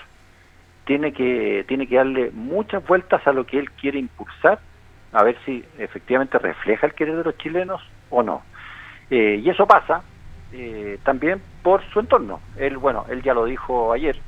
tiene 0.86 1.12
que, 1.12 1.66
tiene 1.68 1.88
que 1.88 1.98
darle 1.98 2.32
muchas 2.32 2.86
vueltas 2.88 3.26
a 3.28 3.34
lo 3.34 3.46
que 3.46 3.60
él 3.60 3.72
quiere 3.72 4.00
impulsar, 4.00 4.60
a 5.12 5.24
ver 5.24 5.36
si 5.46 5.66
efectivamente 5.80 6.38
refleja 6.38 6.86
el 6.86 6.94
querer 6.94 7.18
de 7.18 7.24
los 7.24 7.38
chilenos 7.38 7.82
o 8.10 8.24
no. 8.24 8.44
Eh, 9.10 9.42
y 9.44 9.50
eso 9.50 9.66
pasa 9.66 10.04
eh, 10.54 10.98
también 11.04 11.42
por 11.64 11.84
su 11.92 12.00
entorno. 12.00 12.40
Él, 12.58 12.78
bueno, 12.78 13.06
él 13.10 13.22
ya 13.22 13.34
lo 13.34 13.46
dijo 13.46 13.94
ayer, 13.94 14.20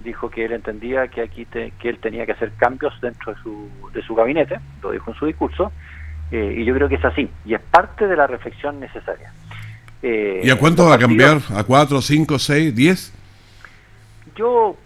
dijo 0.00 0.30
que 0.30 0.44
él 0.44 0.52
entendía 0.52 1.08
que 1.08 1.22
aquí 1.22 1.46
que 1.46 1.88
él 1.88 1.98
tenía 1.98 2.26
que 2.26 2.32
hacer 2.32 2.52
cambios 2.56 2.92
dentro 3.00 3.34
de 3.34 3.42
su, 3.42 3.68
de 3.92 4.02
su 4.02 4.14
gabinete, 4.14 4.58
lo 4.82 4.92
dijo 4.92 5.10
en 5.10 5.16
su 5.16 5.26
discurso, 5.26 5.72
eh, 6.30 6.56
y 6.58 6.64
yo 6.64 6.74
creo 6.74 6.88
que 6.88 6.96
es 6.96 7.04
así, 7.04 7.28
y 7.44 7.54
es 7.54 7.60
parte 7.60 8.06
de 8.06 8.16
la 8.16 8.26
reflexión 8.26 8.78
necesaria. 8.80 9.32
Eh, 10.02 10.42
¿Y 10.44 10.50
a 10.50 10.56
cuánto 10.56 10.86
va 10.86 10.94
a 10.94 10.98
cambiar? 10.98 11.40
¿A 11.54 11.64
cuatro, 11.64 12.00
cinco, 12.00 12.38
seis, 12.38 12.74
diez? 12.74 13.12
Yo 14.36 14.76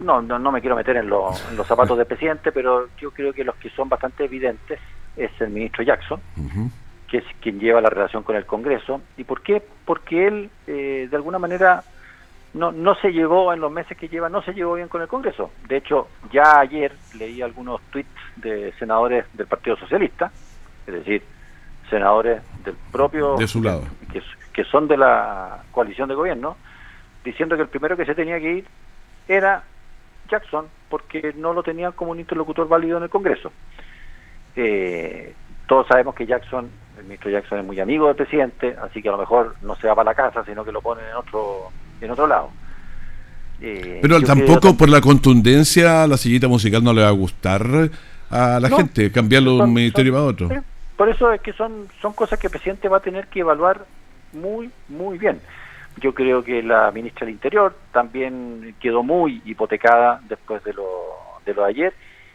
no, 0.00 0.22
no, 0.22 0.38
no 0.38 0.52
me 0.52 0.60
quiero 0.60 0.76
meter 0.76 0.96
en, 0.96 1.04
en, 1.04 1.10
los 1.10 1.66
zapatos 1.66 1.98
del 1.98 2.06
presidente, 2.06 2.52
pero 2.52 2.88
yo 2.98 3.10
creo 3.10 3.32
que 3.32 3.44
los 3.44 3.56
que 3.56 3.70
son 3.70 3.88
bastante 3.88 4.24
evidentes 4.24 4.78
es 5.16 5.30
el 5.40 5.50
ministro 5.50 5.84
Jackson, 5.84 6.20
que 7.14 7.18
es 7.18 7.36
quien 7.40 7.60
lleva 7.60 7.80
la 7.80 7.90
relación 7.90 8.24
con 8.24 8.34
el 8.34 8.44
Congreso. 8.44 9.00
¿Y 9.16 9.22
por 9.22 9.40
qué? 9.40 9.62
Porque 9.84 10.26
él, 10.26 10.50
eh, 10.66 11.06
de 11.08 11.16
alguna 11.16 11.38
manera, 11.38 11.84
no, 12.54 12.72
no 12.72 12.96
se 12.96 13.12
llevó 13.12 13.52
en 13.52 13.60
los 13.60 13.70
meses 13.70 13.96
que 13.96 14.08
lleva, 14.08 14.28
no 14.28 14.42
se 14.42 14.52
llevó 14.52 14.74
bien 14.74 14.88
con 14.88 15.00
el 15.00 15.06
Congreso. 15.06 15.52
De 15.68 15.76
hecho, 15.76 16.08
ya 16.32 16.58
ayer 16.58 16.90
leí 17.16 17.40
algunos 17.40 17.80
tweets 17.92 18.08
de 18.34 18.72
senadores 18.80 19.26
del 19.32 19.46
Partido 19.46 19.76
Socialista, 19.76 20.32
es 20.88 20.92
decir, 20.92 21.22
senadores 21.88 22.42
del 22.64 22.74
propio... 22.90 23.36
De 23.36 23.46
su 23.46 23.62
lado. 23.62 23.84
Que, 24.12 24.20
que 24.52 24.64
son 24.64 24.88
de 24.88 24.96
la 24.96 25.62
coalición 25.70 26.08
de 26.08 26.16
gobierno, 26.16 26.56
diciendo 27.24 27.54
que 27.54 27.62
el 27.62 27.68
primero 27.68 27.96
que 27.96 28.06
se 28.06 28.16
tenía 28.16 28.40
que 28.40 28.54
ir 28.54 28.66
era 29.28 29.62
Jackson, 30.28 30.66
porque 30.88 31.32
no 31.36 31.52
lo 31.52 31.62
tenían 31.62 31.92
como 31.92 32.10
un 32.10 32.18
interlocutor 32.18 32.66
válido 32.66 32.96
en 32.96 33.04
el 33.04 33.10
Congreso. 33.10 33.52
Eh, 34.56 35.32
todos 35.68 35.86
sabemos 35.86 36.16
que 36.16 36.26
Jackson 36.26 36.82
el 36.98 37.04
ministro 37.04 37.30
Jackson 37.30 37.58
es 37.58 37.64
muy 37.64 37.80
amigo 37.80 38.06
del 38.06 38.16
presidente, 38.16 38.76
así 38.80 39.02
que 39.02 39.08
a 39.08 39.12
lo 39.12 39.18
mejor 39.18 39.56
no 39.62 39.74
se 39.76 39.88
va 39.88 39.94
para 39.94 40.10
la 40.10 40.14
casa, 40.14 40.44
sino 40.44 40.64
que 40.64 40.72
lo 40.72 40.80
pone 40.80 41.02
en 41.08 41.16
otro, 41.16 41.70
en 42.00 42.10
otro 42.10 42.26
lado. 42.26 42.50
Eh, 43.60 44.00
Pero 44.02 44.20
tampoco 44.22 44.76
por 44.76 44.88
la 44.88 45.00
contundencia 45.00 46.06
la 46.06 46.16
sillita 46.16 46.48
musical 46.48 46.82
no 46.82 46.92
le 46.92 47.02
va 47.02 47.08
a 47.08 47.12
gustar 47.12 47.62
a 48.30 48.60
la 48.60 48.68
gente, 48.68 49.12
cambiarlo 49.12 49.56
de 49.56 49.62
un 49.62 49.72
ministerio 49.72 50.16
a 50.16 50.24
otro. 50.24 50.48
por 50.96 51.08
eso 51.08 51.32
es 51.32 51.40
que 51.40 51.52
son, 51.52 51.88
son 52.00 52.12
cosas 52.12 52.38
que 52.38 52.48
el 52.48 52.50
presidente 52.50 52.88
va 52.88 52.98
a 52.98 53.00
tener 53.00 53.28
que 53.28 53.40
evaluar 53.40 53.84
muy, 54.32 54.70
muy 54.88 55.18
bien. 55.18 55.40
Yo 56.00 56.12
creo 56.12 56.42
que 56.42 56.62
la 56.62 56.90
ministra 56.90 57.24
del 57.24 57.34
Interior 57.34 57.76
también 57.92 58.74
quedó 58.80 59.02
muy 59.02 59.40
hipotecada 59.44 60.20
después 60.28 60.62
de 60.64 60.72
lo 60.72 60.84
de, 61.46 61.54
lo 61.54 61.62
de 61.62 61.68
ayer 61.68 61.94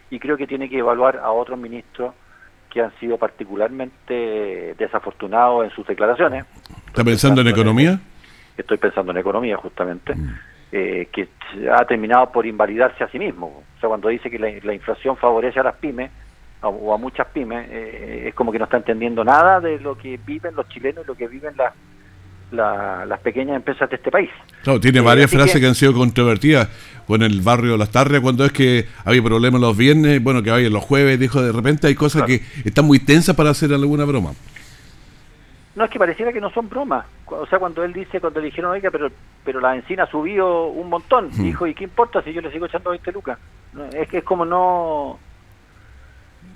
y 0.09 0.19
creo 0.19 0.37
que 0.37 0.47
tiene 0.47 0.69
que 0.69 0.77
evaluar 0.77 1.17
a 1.17 1.31
otros 1.31 1.59
ministros 1.59 2.13
que 2.69 2.81
han 2.81 2.91
sido 2.99 3.17
particularmente 3.17 4.75
desafortunados 4.77 5.65
en 5.65 5.71
sus 5.71 5.85
declaraciones. 5.88 6.45
¿Está 6.88 7.03
pensando 7.03 7.41
en 7.41 7.47
economía? 7.47 7.99
estoy 8.61 8.77
pensando 8.77 9.11
en 9.11 9.17
economía, 9.17 9.57
justamente, 9.57 10.15
mm. 10.15 10.35
eh, 10.71 11.07
que 11.11 11.29
ha 11.71 11.85
terminado 11.85 12.31
por 12.31 12.45
invalidarse 12.45 13.03
a 13.03 13.09
sí 13.09 13.19
mismo. 13.19 13.63
O 13.77 13.79
sea, 13.79 13.89
cuando 13.89 14.09
dice 14.09 14.29
que 14.29 14.39
la, 14.39 14.73
inflación 14.73 15.17
favorece 15.17 15.59
a 15.59 15.63
las 15.63 15.75
pymes, 15.75 16.11
o 16.61 16.93
a 16.93 16.97
muchas 16.97 17.27
pymes, 17.27 17.67
eh, 17.71 18.25
es 18.27 18.35
como 18.35 18.51
que 18.51 18.59
no 18.59 18.65
está 18.65 18.77
entendiendo 18.77 19.23
nada 19.23 19.61
de 19.61 19.79
lo 19.79 19.97
que 19.97 20.17
viven 20.17 20.55
los 20.55 20.67
chilenos 20.67 21.05
y 21.05 21.07
lo 21.07 21.15
que 21.15 21.27
viven 21.27 21.55
las 21.55 21.73
las 22.51 23.19
pequeñas 23.19 23.57
empresas 23.57 23.89
de 23.89 23.95
este 23.95 24.11
país. 24.11 24.29
Claro, 24.63 24.79
tiene 24.79 24.99
eh, 24.99 25.01
varias 25.01 25.29
frases 25.29 25.59
que, 25.59 25.67
han 25.67 25.75
sido 25.75 25.93
controvertidas. 25.93 26.69
Bueno, 27.07 27.25
en 27.25 27.31
el 27.31 27.41
barrio 27.41 27.77
Las 27.77 27.89
Tardes, 27.89 28.21
cuando 28.21 28.45
es 28.45 28.51
que 28.51 28.85
había 29.03 29.23
problemas 29.23 29.61
los 29.61 29.75
viernes, 29.75 30.21
bueno, 30.21 30.43
que 30.43 30.51
había 30.51 30.69
los 30.69 30.83
jueves, 30.83 31.19
dijo 31.19 31.41
de 31.41 31.51
repente 31.51 31.87
hay 31.87 31.95
cosas 31.95 32.23
que 32.23 32.41
están 32.63 32.85
muy 32.85 32.99
tensas 32.99 33.35
para 33.35 33.49
hacer 33.49 33.73
alguna 33.73 34.05
broma. 34.05 34.33
No, 35.75 35.85
es 35.85 35.91
que 35.91 35.99
pareciera 35.99 36.33
que 36.33 36.41
no 36.41 36.49
son 36.49 36.67
bromas. 36.67 37.05
O 37.25 37.45
sea, 37.45 37.57
cuando 37.57 37.83
él 37.83 37.93
dice, 37.93 38.19
cuando 38.19 38.39
le 38.39 38.47
dijeron, 38.47 38.71
oiga, 38.71 38.91
pero, 38.91 39.09
pero 39.45 39.61
la 39.61 39.75
encina 39.75 40.05
subió 40.07 40.65
un 40.65 40.89
montón, 40.89 41.31
dijo, 41.31 41.65
¿y 41.67 41.73
qué 41.73 41.85
importa 41.85 42.21
si 42.21 42.33
yo 42.33 42.41
le 42.41 42.51
sigo 42.51 42.65
echando 42.65 42.89
20 42.89 43.11
lucas? 43.11 43.39
es 43.93 44.07
que 44.07 44.17
es 44.19 44.23
como 44.23 44.45
no... 44.45 45.19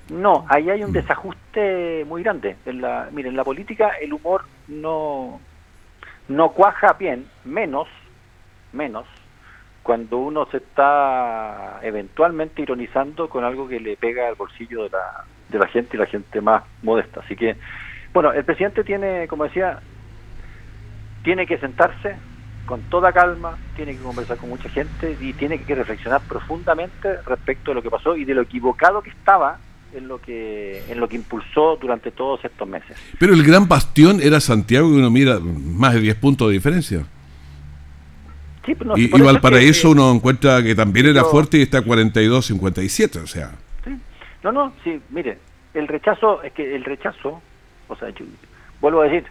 No, 0.09 0.45
ahí 0.49 0.69
hay 0.69 0.83
un 0.83 0.91
desajuste 0.91 2.03
muy 2.05 2.21
grande. 2.21 2.57
En 2.65 2.81
la, 2.81 3.07
miren, 3.13 3.31
en 3.31 3.37
la 3.37 3.45
política 3.45 3.91
el 4.01 4.11
humor 4.11 4.43
no, 4.67 5.39
no 6.27 6.49
cuaja 6.49 6.93
bien, 6.93 7.27
menos, 7.43 7.87
menos, 8.71 9.05
cuando 9.83 10.17
uno 10.17 10.45
se 10.45 10.57
está 10.57 11.79
eventualmente 11.81 12.61
ironizando 12.61 13.29
con 13.29 13.43
algo 13.43 13.67
que 13.67 13.79
le 13.79 13.97
pega 13.97 14.27
al 14.27 14.35
bolsillo 14.35 14.83
de 14.83 14.89
la, 14.91 15.25
de 15.49 15.59
la 15.59 15.67
gente 15.67 15.97
y 15.97 15.99
la 15.99 16.05
gente 16.05 16.41
más 16.41 16.63
modesta. 16.81 17.19
Así 17.19 17.35
que, 17.35 17.57
bueno, 18.13 18.31
el 18.31 18.45
presidente 18.45 18.83
tiene, 18.83 19.27
como 19.27 19.43
decía, 19.43 19.79
tiene 21.23 21.45
que 21.45 21.57
sentarse 21.57 22.15
con 22.65 22.81
toda 22.83 23.11
calma, 23.11 23.57
tiene 23.75 23.93
que 23.93 24.03
conversar 24.03 24.37
con 24.37 24.49
mucha 24.49 24.69
gente 24.69 25.17
y 25.19 25.33
tiene 25.33 25.61
que 25.63 25.75
reflexionar 25.75 26.21
profundamente 26.21 27.21
respecto 27.23 27.71
de 27.71 27.75
lo 27.75 27.81
que 27.81 27.89
pasó 27.89 28.15
y 28.15 28.23
de 28.23 28.33
lo 28.33 28.43
equivocado 28.43 29.01
que 29.01 29.09
estaba 29.09 29.59
en 29.95 30.07
lo 30.07 30.19
que 30.19 30.83
en 30.89 30.99
lo 30.99 31.07
que 31.07 31.15
impulsó 31.15 31.77
durante 31.77 32.11
todos 32.11 32.43
estos 32.43 32.67
meses. 32.67 32.97
Pero 33.19 33.33
el 33.33 33.43
gran 33.43 33.67
bastión 33.67 34.19
era 34.21 34.39
Santiago 34.39 34.89
y 34.89 34.97
uno 34.97 35.09
mira 35.09 35.39
más 35.39 35.93
de 35.93 36.01
10 36.01 36.15
puntos 36.15 36.47
de 36.47 36.53
diferencia. 36.53 37.05
Sí, 38.65 38.75
pues 38.75 38.97
y, 38.97 39.21
Valparaíso 39.21 39.91
uno 39.91 40.11
encuentra 40.11 40.63
que 40.63 40.73
también 40.73 41.07
era 41.07 41.25
fuerte 41.25 41.57
y 41.57 41.63
está 41.63 41.81
42-57, 41.81 43.21
o 43.21 43.27
sea. 43.27 43.51
No, 44.41 44.51
no, 44.51 44.73
sí, 44.83 45.01
mire, 45.09 45.37
el 45.73 45.87
rechazo, 45.87 46.41
es 46.43 46.53
que 46.53 46.75
el 46.75 46.83
rechazo, 46.83 47.41
o 47.87 47.95
sea, 47.95 48.09
vuelvo 48.79 49.01
a 49.01 49.05
decir, 49.05 49.25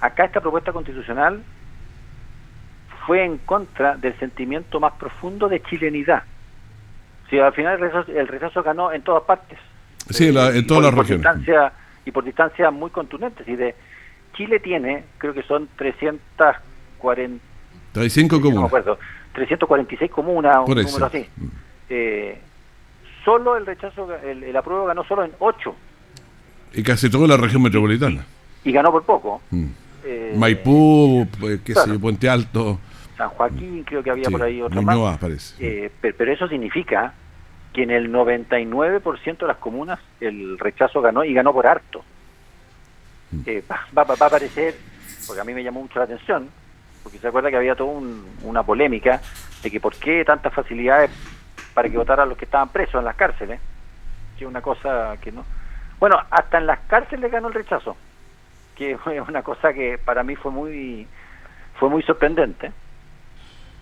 acá 0.00 0.24
esta 0.24 0.40
propuesta 0.40 0.72
constitucional 0.72 1.42
fue 3.06 3.24
en 3.24 3.38
contra 3.38 3.96
del 3.96 4.18
sentimiento 4.18 4.80
más 4.80 4.92
profundo 4.94 5.48
de 5.48 5.60
chilenidad 5.62 6.22
Si 7.30 7.38
al 7.38 7.52
final 7.52 7.80
el 8.08 8.28
rechazo, 8.28 8.62
ganó 8.62 8.92
en 8.92 9.02
todas 9.02 9.24
partes. 9.24 9.58
Sí, 10.10 10.28
en 10.28 10.66
todas 10.66 10.84
las 10.84 10.94
regiones. 10.94 11.22
Distancia, 11.22 11.72
y 12.04 12.10
por 12.10 12.24
distancias 12.24 12.72
muy 12.72 12.90
contundentes. 12.90 13.46
Y 13.46 13.56
de 13.56 13.74
Chile 14.34 14.60
tiene, 14.60 15.04
creo 15.18 15.34
que 15.34 15.42
son 15.42 15.68
340... 15.76 17.44
35 17.92 18.40
comunas. 18.40 18.70
346 19.34 20.10
comunas, 20.10 20.58
un 20.66 20.74
número 20.74 21.06
así. 21.06 21.26
Eh, 21.88 22.38
solo 23.24 23.56
el 23.56 23.66
rechazo, 23.66 24.08
el, 24.24 24.44
el, 24.44 24.56
apruebo 24.56 24.86
ganó 24.86 25.04
solo 25.04 25.24
en 25.24 25.32
8. 25.38 25.74
Y 26.74 26.82
casi 26.82 27.10
toda 27.10 27.28
la 27.28 27.36
región 27.36 27.62
metropolitana. 27.62 28.24
Y 28.64 28.72
ganó 28.72 28.90
por 28.90 29.04
poco. 29.04 29.42
Mm. 29.50 29.66
Eh, 30.04 30.34
Maipú, 30.36 31.26
pues, 31.38 31.60
qué 31.60 31.74
sé, 31.74 31.98
Puente 31.98 32.28
Alto. 32.28 32.78
San 33.16 33.28
Joaquín, 33.30 33.84
creo 33.84 34.02
que 34.02 34.10
había 34.10 34.30
por 34.30 34.42
ahí 34.42 34.60
otro 34.60 34.82
más. 34.82 35.18
Parece. 35.18 35.54
Eh, 35.60 35.90
pero, 36.00 36.32
eso 36.32 36.48
significa 36.48 37.14
que 37.72 37.82
en 37.82 37.90
el 37.90 38.12
99% 38.12 39.38
de 39.38 39.46
las 39.46 39.56
comunas 39.56 39.98
el 40.20 40.58
rechazo 40.58 41.00
ganó 41.00 41.24
y 41.24 41.32
ganó 41.32 41.52
por 41.52 41.66
harto. 41.66 42.04
Mm. 43.30 43.42
Eh, 43.46 43.64
va, 43.70 43.86
va, 43.96 44.14
a 44.18 44.26
aparecer, 44.26 44.74
porque 45.26 45.40
a 45.40 45.44
mí 45.44 45.54
me 45.54 45.64
llamó 45.64 45.80
mucho 45.80 45.98
la 45.98 46.04
atención, 46.04 46.48
porque 47.02 47.18
se 47.18 47.28
acuerda 47.28 47.50
que 47.50 47.56
había 47.56 47.74
toda 47.74 48.00
una 48.42 48.62
polémica 48.62 49.20
de 49.62 49.70
que 49.70 49.80
por 49.80 49.94
qué 49.96 50.24
tantas 50.24 50.52
facilidades 50.52 51.10
para 51.74 51.88
que 51.88 51.96
votaran 51.96 52.28
los 52.28 52.36
que 52.36 52.44
estaban 52.44 52.68
presos 52.68 52.96
en 52.96 53.04
las 53.04 53.16
cárceles, 53.16 53.60
que 54.36 54.44
es 54.44 54.50
una 54.50 54.60
cosa 54.60 55.16
que 55.20 55.32
no... 55.32 55.44
Bueno, 55.98 56.18
hasta 56.30 56.58
en 56.58 56.66
las 56.66 56.80
cárceles 56.80 57.30
ganó 57.30 57.48
el 57.48 57.54
rechazo, 57.54 57.96
que 58.76 58.98
fue 59.04 59.20
una 59.20 59.42
cosa 59.42 59.72
que 59.72 59.98
para 59.98 60.22
mí 60.22 60.36
fue 60.36 60.50
muy, 60.50 61.06
fue 61.74 61.88
muy 61.88 62.02
sorprendente. 62.02 62.70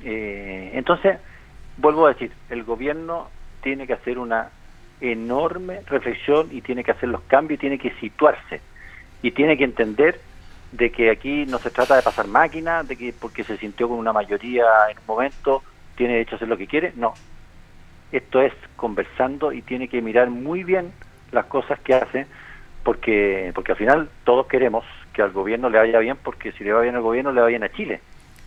Eh, 0.03 0.71
entonces, 0.75 1.19
vuelvo 1.77 2.07
a 2.07 2.13
decir, 2.13 2.33
el 2.49 2.63
gobierno 2.63 3.29
tiene 3.63 3.87
que 3.87 3.95
hacer 3.95 4.19
una 4.19 4.51
enorme 5.01 5.81
reflexión 5.87 6.49
y 6.51 6.61
tiene 6.61 6.85
que 6.85 6.91
hacer 6.91 7.09
los 7.09 7.23
cambios 7.23 7.59
y 7.59 7.61
tiene 7.61 7.79
que 7.79 7.93
situarse 8.01 8.61
y 9.23 9.31
tiene 9.31 9.57
que 9.57 9.65
entender 9.65 10.21
de 10.73 10.91
que 10.91 11.11
aquí 11.11 11.47
no 11.47 11.59
se 11.59 11.71
trata 11.71 11.97
de 11.97 12.03
pasar 12.03 12.27
máquina, 12.27 12.83
de 12.83 12.97
que 12.97 13.13
porque 13.19 13.45
se 13.45 13.57
sintió 13.57 13.89
con 13.89 13.99
una 13.99 14.13
mayoría 14.13 14.65
en 14.91 14.99
un 14.99 15.07
momento 15.07 15.63
tiene 15.97 16.15
derecho 16.15 16.35
a 16.35 16.37
hacer 16.37 16.49
lo 16.49 16.57
que 16.57 16.67
quiere, 16.67 16.93
no. 16.97 17.15
Esto 18.13 18.41
es 18.41 18.53
conversando 18.77 19.53
y 19.53 19.63
tiene 19.63 19.89
que 19.89 20.01
mirar 20.01 20.31
muy 20.31 20.65
bien 20.65 20.93
las 21.33 21.47
cosas 21.47 21.79
que 21.81 21.95
hace, 21.95 22.27
porque 22.83 23.53
porque 23.55 23.73
al 23.73 23.79
final 23.79 24.09
todos 24.25 24.47
queremos 24.47 24.85
que 25.13 25.23
al 25.23 25.33
gobierno 25.33 25.69
le 25.69 25.79
vaya 25.79 25.99
bien, 25.99 26.17
porque 26.23 26.53
si 26.53 26.65
le 26.65 26.73
va 26.73 26.81
bien 26.83 26.95
al 26.95 27.03
gobierno 27.03 27.33
le 27.33 27.41
va 27.41 27.49
bien 27.49 27.65
a 27.65 27.73
Chile. 27.73 28.01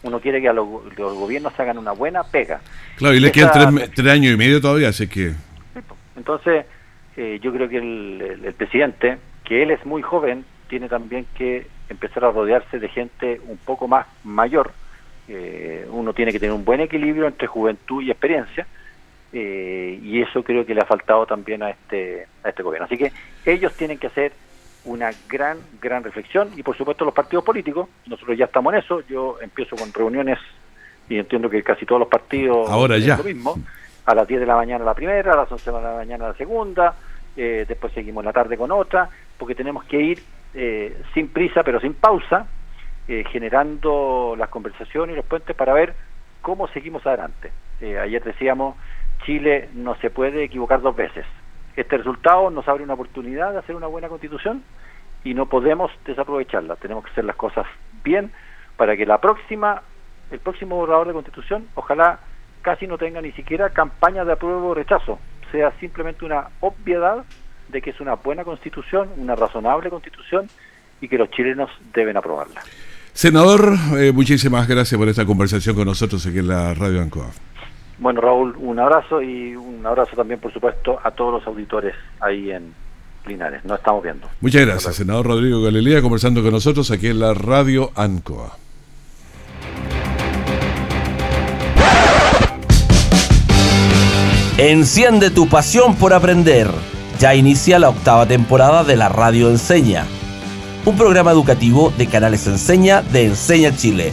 Uno 0.03 0.19
quiere 0.19 0.41
que 0.41 0.50
a 0.50 0.53
los, 0.53 0.67
gobiernos 0.95 1.57
hagan 1.60 1.77
una 1.77 1.91
buena 1.91 2.24
pega. 2.24 2.62
Claro, 2.98 3.15
y 3.15 3.19
le 3.19 3.31
quedan 3.31 3.75
tres, 3.95 4.07
años 4.07 4.33
y 4.33 4.38
medio 4.38 4.62
todavía, 4.62 4.89
así 4.89 5.07
que... 5.07 5.33
Entonces, 6.15 6.65
eh, 7.17 7.39
yo 7.41 7.51
creo 7.51 7.67
que 7.67 7.77
el 7.77 8.53
presidente, 8.55 9.17
que 9.43 9.63
él 9.63 9.72
es 9.72 9.86
muy 9.86 10.01
joven, 10.01 10.45
tiene 10.67 10.89
también 10.89 11.25
que 11.38 11.67
empezar 11.89 12.25
a 12.25 12.31
rodearse 12.31 12.79
de 12.79 12.89
gente 12.89 13.39
un 13.48 13.57
poco 13.57 13.88
más 13.88 14.07
mayor. 14.24 14.72
Eh, 15.27 15.86
uno 15.89 16.13
tiene 16.13 16.31
que 16.31 16.39
tener 16.39 16.53
un 16.53 16.65
buen 16.65 16.81
equilibrio 16.81 17.27
entre 17.27 17.48
juventud 17.48 18.01
y 18.01 18.12
experiencia. 18.12 18.67
Eh, 19.31 20.00
y 20.01 20.22
eso 20.22 20.43
creo 20.43 20.65
que 20.65 20.75
le 20.75 20.81
ha 20.81 20.86
faltado 20.86 21.25
también 21.25 21.63
a 21.63 21.69
este, 21.69 22.27
a 22.43 22.50
este 22.50 22.63
gobierno. 22.63 22.86
Así 22.86 22.98
que 22.98 23.12
ellos 23.45 23.74
tienen 23.74 23.98
que 23.98 24.07
hacer 24.07 24.31
una 24.86 25.12
gran, 25.30 25.58
gran 25.82 26.04
reflexión 26.04 26.50
y 26.56 26.63
por 26.63 26.78
supuesto 26.78 27.06
los 27.06 27.13
partidos 27.13 27.44
políticos, 27.44 27.88
nosotros 28.06 28.38
ya 28.38 28.46
estamos 28.46 28.74
en 28.74 28.80
eso, 28.80 29.02
yo 29.08 29.38
empiezo 29.42 29.75
con 29.75 29.94
reuniones 29.94 30.40
y 31.10 31.18
entiendo 31.18 31.50
que 31.50 31.63
casi 31.63 31.86
todos 31.86 32.00
los 32.00 32.10
partidos 32.10 32.70
ahora 32.70 32.98
ya 32.98 33.18
lo 33.18 33.24
mismo, 33.24 33.58
a 34.06 34.16
las 34.16 34.28
10 34.28 34.42
de 34.42 34.46
la 34.46 34.56
mañana 34.56 34.84
la 34.84 34.94
primera, 34.94 35.34
a 35.34 35.38
las 35.38 35.52
11 35.52 35.72
de 35.72 35.82
la 35.82 35.96
mañana 35.96 36.28
la 36.28 36.34
segunda, 36.34 36.96
eh, 37.36 37.66
después 37.68 37.94
seguimos 37.94 38.24
la 38.24 38.34
tarde 38.34 38.57
con 38.57 38.72
otra, 38.72 39.10
porque 39.38 39.55
tenemos 39.55 39.84
que 39.86 40.01
ir 40.01 40.24
eh, 40.53 41.01
sin 41.14 41.29
prisa 41.29 41.64
pero 41.64 41.79
sin 41.79 41.94
pausa, 41.94 42.48
eh, 43.07 43.24
generando 43.31 44.36
las 44.38 44.50
conversaciones 44.50 45.14
y 45.14 45.18
los 45.18 45.25
puentes 45.25 45.55
para 45.55 45.74
ver 45.74 45.94
cómo 46.42 46.68
seguimos 46.68 47.05
adelante. 47.07 47.51
Eh, 47.81 47.98
ayer 47.98 48.24
decíamos, 48.24 48.75
Chile 49.25 49.70
no 49.74 49.96
se 49.96 50.10
puede 50.10 50.44
equivocar 50.44 50.81
dos 50.81 50.96
veces. 50.96 51.25
Este 51.75 51.98
resultado 51.98 52.50
nos 52.50 52.68
abre 52.68 52.84
una 52.84 52.94
oportunidad 52.94 53.51
de 53.51 53.57
hacer 53.60 53.75
una 53.75 53.88
buena 53.88 54.07
constitución 54.07 54.64
y 55.24 55.33
no 55.33 55.48
podemos 55.48 55.92
desaprovecharla. 56.05 56.75
Tenemos 56.75 57.05
que 57.05 57.12
hacer 57.12 57.25
las 57.25 57.36
cosas 57.36 57.66
bien 58.03 58.31
para 58.77 58.98
que 58.98 59.05
la 59.05 59.20
próxima, 59.20 59.81
el 60.31 60.40
próximo 60.40 60.75
borrador 60.75 61.07
de 61.07 61.14
constitución, 61.14 61.68
ojalá 61.75 62.20
casi 62.62 62.88
no 62.88 62.98
tenga 62.98 63.22
ni 63.22 63.31
siquiera 63.33 63.70
campaña 63.70 64.25
de 64.25 64.33
apruebo 64.33 64.70
o 64.70 64.74
rechazo, 64.74 65.20
sea 65.51 65.72
simplemente 65.79 66.25
una 66.25 66.48
obviedad 66.62 67.24
de 67.70 67.81
que 67.81 67.92
es 67.92 68.00
una 68.00 68.16
buena 68.16 68.44
constitución, 68.44 69.09
una 69.18 69.36
razonable 69.36 69.90
constitución 69.90 70.48
y 71.01 71.07
que 71.07 71.18
los 71.18 71.29
chilenos 71.31 71.70
deben 71.94 72.18
aprobarla. 72.18 72.62
Senador, 73.14 73.74
eh, 73.98 74.12
muchísimas 74.12 74.68
gracias 74.68 74.98
por 74.98 75.07
esta 75.07 75.25
conversación 75.25 75.75
con 75.75 75.86
nosotros 75.86 76.25
aquí 76.25 76.40
en 76.40 76.48
la 76.48 76.74
Radio 76.74 77.01
Ancoa. 77.01 77.27
Bueno, 78.00 78.22
Raúl, 78.22 78.55
un 78.57 78.79
abrazo 78.79 79.22
y 79.22 79.55
un 79.55 79.86
abrazo 79.86 80.16
también, 80.16 80.40
por 80.40 80.51
supuesto, 80.51 81.00
a 81.03 81.12
todos 81.12 81.33
los 81.33 81.48
auditores 81.48 81.94
ahí 82.20 82.51
en 82.51 82.74
Nos 83.64 83.79
estamos 83.79 84.03
viendo. 84.03 84.27
Muchas 84.42 84.66
gracias, 84.66 84.96
senador 84.96 85.27
Rodrigo 85.27 85.62
Galilea, 85.62 86.01
conversando 86.01 86.42
con 86.42 86.51
nosotros 86.51 86.92
aquí 86.92 87.07
en 87.07 87.20
la 87.20 87.33
Radio 87.33 87.92
Ancoa. 87.96 88.57
Enciende 94.57 95.31
tu 95.31 95.48
pasión 95.50 95.96
por 95.96 96.14
aprender 96.14 96.70
ya 97.20 97.36
inicia 97.36 97.79
la 97.79 97.90
octava 97.90 98.25
temporada 98.25 98.83
de 98.83 98.98
la 98.98 99.07
Radio 99.07 99.50
Enseña, 99.50 100.05
un 100.86 100.98
programa 100.98 101.31
educativo 101.31 101.94
de 101.98 102.07
Canales 102.07 102.48
Enseña 102.48 103.01
de 103.01 103.27
Enseña 103.27 103.75
Chile, 103.75 104.12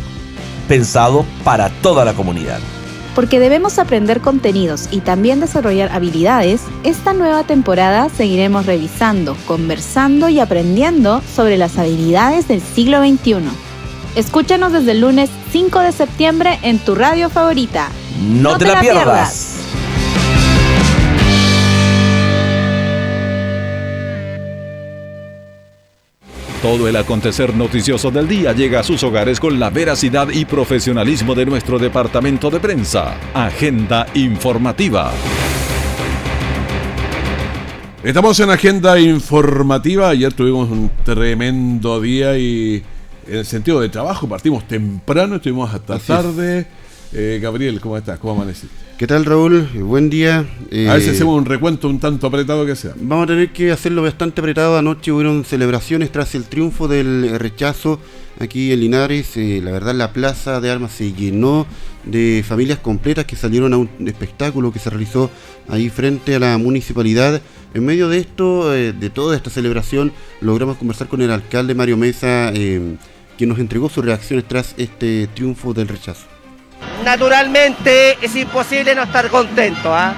pensado 0.68 1.24
para 1.42 1.70
toda 1.82 2.04
la 2.04 2.14
comunidad. 2.14 2.60
Porque 3.14 3.40
debemos 3.40 3.78
aprender 3.78 4.20
contenidos 4.20 4.88
y 4.90 5.00
también 5.00 5.40
desarrollar 5.40 5.90
habilidades, 5.92 6.62
esta 6.84 7.12
nueva 7.12 7.44
temporada 7.44 8.08
seguiremos 8.08 8.66
revisando, 8.66 9.36
conversando 9.46 10.28
y 10.28 10.40
aprendiendo 10.40 11.22
sobre 11.34 11.56
las 11.56 11.76
habilidades 11.78 12.48
del 12.48 12.60
siglo 12.60 13.00
XXI. 13.00 13.36
Escúchanos 14.16 14.72
desde 14.72 14.92
el 14.92 15.00
lunes 15.00 15.30
5 15.52 15.80
de 15.80 15.92
septiembre 15.92 16.58
en 16.62 16.78
tu 16.78 16.94
radio 16.94 17.30
favorita. 17.30 17.88
No, 18.20 18.58
te, 18.58 18.66
la, 18.66 18.80
pierdas. 18.80 19.49
Todo 26.62 26.86
el 26.88 26.96
acontecer 26.96 27.56
noticioso 27.56 28.10
del 28.10 28.28
día 28.28 28.52
llega 28.52 28.80
a 28.80 28.82
sus 28.82 29.02
hogares 29.02 29.40
con 29.40 29.58
la 29.58 29.70
veracidad 29.70 30.28
y 30.28 30.44
profesionalismo 30.44 31.34
de 31.34 31.46
nuestro 31.46 31.78
departamento 31.78 32.50
de 32.50 32.60
prensa. 32.60 33.16
Agenda 33.32 34.06
informativa. 34.12 35.10
Estamos 38.04 38.38
en 38.40 38.50
agenda 38.50 39.00
informativa. 39.00 40.10
Ayer 40.10 40.34
tuvimos 40.34 40.70
un 40.70 40.90
tremendo 41.02 41.98
día 41.98 42.36
y 42.36 42.82
en 43.26 43.38
el 43.38 43.46
sentido 43.46 43.80
de 43.80 43.88
trabajo 43.88 44.28
partimos 44.28 44.68
temprano, 44.68 45.36
estuvimos 45.36 45.72
hasta 45.72 45.98
tarde. 45.98 46.66
Eh, 47.14 47.40
Gabriel, 47.42 47.80
¿cómo 47.80 47.96
estás? 47.96 48.18
¿Cómo 48.18 48.34
amaneciste? 48.34 48.89
¿Qué 49.00 49.06
tal 49.06 49.24
Raúl? 49.24 49.66
Buen 49.76 50.10
día. 50.10 50.40
a 50.40 50.42
ver 50.92 51.00
si 51.00 51.08
eh, 51.08 51.12
hacemos 51.12 51.34
un 51.34 51.46
recuento 51.46 51.88
un 51.88 51.98
tanto 52.00 52.26
apretado 52.26 52.66
que 52.66 52.76
sea. 52.76 52.92
Vamos 53.00 53.24
a 53.24 53.28
tener 53.28 53.50
que 53.50 53.72
hacerlo 53.72 54.02
bastante 54.02 54.42
apretado. 54.42 54.76
Anoche 54.76 55.10
hubieron 55.10 55.42
celebraciones 55.46 56.12
tras 56.12 56.34
el 56.34 56.44
triunfo 56.44 56.86
del 56.86 57.38
rechazo 57.38 57.98
aquí 58.38 58.72
en 58.72 58.80
Linares. 58.80 59.38
Eh, 59.38 59.62
la 59.64 59.70
verdad 59.70 59.94
la 59.94 60.12
plaza 60.12 60.60
de 60.60 60.70
armas 60.70 60.92
se 60.92 61.14
llenó 61.14 61.66
de 62.04 62.44
familias 62.46 62.78
completas 62.78 63.24
que 63.24 63.36
salieron 63.36 63.72
a 63.72 63.78
un 63.78 63.88
espectáculo 64.06 64.70
que 64.70 64.78
se 64.78 64.90
realizó 64.90 65.30
ahí 65.68 65.88
frente 65.88 66.34
a 66.34 66.38
la 66.38 66.58
municipalidad. 66.58 67.40
En 67.72 67.86
medio 67.86 68.10
de 68.10 68.18
esto, 68.18 68.74
eh, 68.74 68.92
de 68.92 69.08
toda 69.08 69.34
esta 69.34 69.48
celebración, 69.48 70.12
logramos 70.42 70.76
conversar 70.76 71.08
con 71.08 71.22
el 71.22 71.30
alcalde 71.30 71.74
Mario 71.74 71.96
Mesa, 71.96 72.52
quien 72.52 73.48
nos 73.48 73.58
entregó 73.60 73.88
sus 73.88 74.04
reacciones 74.04 74.46
tras 74.46 74.74
este 74.76 75.26
triunfo 75.28 75.72
del 75.72 75.88
rechazo 75.88 76.26
naturalmente 77.04 78.18
es 78.20 78.34
imposible 78.36 78.94
no 78.94 79.02
estar 79.02 79.28
contento. 79.28 79.94
¿ah? 79.94 80.14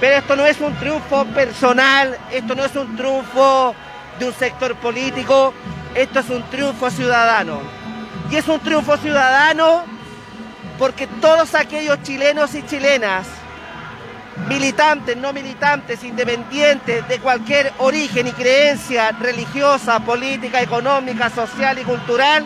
Pero 0.00 0.16
esto 0.16 0.36
no 0.36 0.46
es 0.46 0.60
un 0.60 0.74
triunfo 0.76 1.24
personal, 1.26 2.16
esto 2.30 2.54
no 2.54 2.64
es 2.64 2.74
un 2.76 2.96
triunfo 2.96 3.74
de 4.18 4.26
un 4.26 4.34
sector 4.34 4.74
político, 4.76 5.54
esto 5.94 6.20
es 6.20 6.30
un 6.30 6.42
triunfo 6.50 6.90
ciudadano. 6.90 7.60
Y 8.30 8.36
es 8.36 8.48
un 8.48 8.60
triunfo 8.60 8.96
ciudadano 8.96 9.84
porque 10.78 11.06
todos 11.06 11.54
aquellos 11.54 12.02
chilenos 12.02 12.54
y 12.54 12.64
chilenas, 12.66 13.26
militantes, 14.48 15.16
no 15.16 15.32
militantes, 15.32 16.02
independientes, 16.02 17.06
de 17.06 17.18
cualquier 17.20 17.72
origen 17.78 18.26
y 18.26 18.32
creencia 18.32 19.12
religiosa, 19.12 20.00
política, 20.00 20.60
económica, 20.60 21.30
social 21.30 21.78
y 21.78 21.82
cultural, 21.82 22.44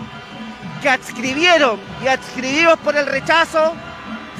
que 0.80 0.88
adscribieron 0.88 1.78
y 2.02 2.08
adscribimos 2.08 2.78
por 2.78 2.96
el 2.96 3.06
rechazo, 3.06 3.74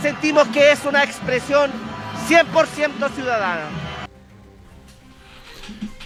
sentimos 0.02 0.46
que 0.48 0.72
es 0.72 0.84
una 0.84 1.04
expresión 1.04 1.70
100% 2.28 3.10
ciudadana. 3.14 3.66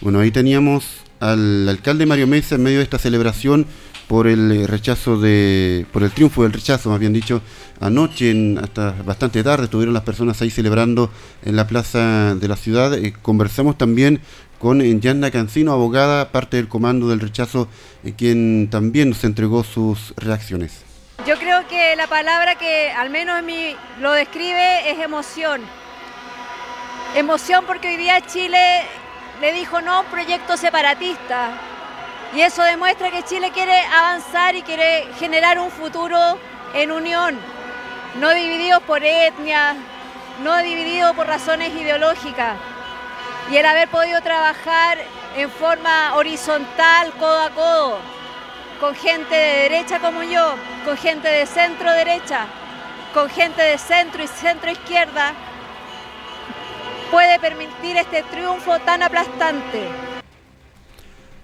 Bueno, 0.01 0.21
ahí 0.21 0.31
teníamos 0.31 0.85
al 1.21 1.69
alcalde 1.69 2.07
Mario 2.07 2.27
Mesa 2.27 2.57
en 2.57 2.63
medio 2.63 2.79
de 2.79 2.85
esta 2.85 2.99
celebración 2.99 3.67
por 4.09 4.27
el 4.27 4.53
eh, 4.53 4.67
rechazo 4.67 5.19
de, 5.19 5.87
por 5.93 6.03
el 6.03 6.11
triunfo 6.11 6.43
del 6.43 6.53
rechazo, 6.53 6.91
más 6.91 7.01
bien 7.01 7.13
dicho, 7.13 7.41
anoche 7.81 8.35
hasta 8.61 8.93
bastante 9.05 9.43
tarde 9.43 9.65
estuvieron 9.65 9.95
las 9.95 10.03
personas 10.03 10.43
ahí 10.43 10.51
celebrando 10.51 11.11
en 11.45 11.57
la 11.57 11.67
plaza 11.67 12.35
de 12.35 12.49
la 12.49 12.57
ciudad. 12.57 12.93
Eh, 12.95 13.15
conversamos 13.23 13.79
también 13.79 14.21
con 14.63 14.81
eh, 14.81 14.97
Yanna 15.01 15.33
Cancino, 15.33 15.73
abogada, 15.73 16.31
parte 16.31 16.57
del 16.57 16.69
comando 16.69 17.09
del 17.09 17.19
rechazo, 17.19 17.67
quien 18.17 18.71
también 18.71 19.09
nos 19.11 19.25
entregó 19.25 19.65
sus 19.65 20.15
reacciones. 20.17 20.85
Yo 21.27 21.37
creo 21.37 21.67
que 21.67 21.97
la 21.97 22.07
palabra 22.07 22.55
que 22.55 22.93
al 22.93 23.11
menos 23.11 23.43
lo 24.01 24.13
describe 24.13 24.89
es 24.89 25.01
emoción. 25.01 25.63
Emoción 27.17 27.65
porque 27.67 27.89
hoy 27.89 27.97
día 27.97 28.21
Chile 28.25 28.83
le 29.41 29.53
dijo 29.53 29.81
no 29.81 29.95
a 29.95 30.01
un 30.01 30.07
proyecto 30.07 30.57
separatista. 30.57 31.59
Y 32.35 32.41
eso 32.41 32.63
demuestra 32.63 33.11
que 33.11 33.25
Chile 33.25 33.51
quiere 33.53 33.77
avanzar 33.81 34.55
y 34.55 34.63
quiere 34.63 35.09
generar 35.19 35.59
un 35.59 35.71
futuro 35.71 36.39
en 36.73 36.93
unión, 36.93 37.37
no 38.21 38.33
dividido 38.33 38.81
por 38.81 39.03
etnia, 39.03 39.75
no 40.43 40.57
dividido 40.59 41.13
por 41.15 41.27
razones 41.27 41.75
ideológicas. 41.75 42.57
Y 43.51 43.57
el 43.57 43.67
haber 43.67 43.89
podido 43.89 44.21
trabajar 44.21 44.99
en 45.37 45.51
forma 45.51 46.15
horizontal, 46.15 47.13
codo 47.19 47.41
a 47.41 47.51
codo, 47.51 47.99
con 48.81 48.95
gente 48.95 49.35
de 49.35 49.69
derecha 49.69 49.99
como 50.01 50.23
yo, 50.23 50.55
con 50.85 50.97
gente 50.97 51.29
de 51.29 51.47
centro 51.47 51.93
derecha, 51.93 52.47
con 53.13 53.29
gente 53.29 53.63
de 53.63 53.79
centro 53.79 54.23
y 54.23 54.27
centro 54.27 54.71
izquierda, 54.71 55.35
puede 57.11 57.39
permitir 57.39 57.97
este 57.97 58.23
triunfo 58.31 58.79
tan 58.81 59.03
aplastante. 59.03 59.89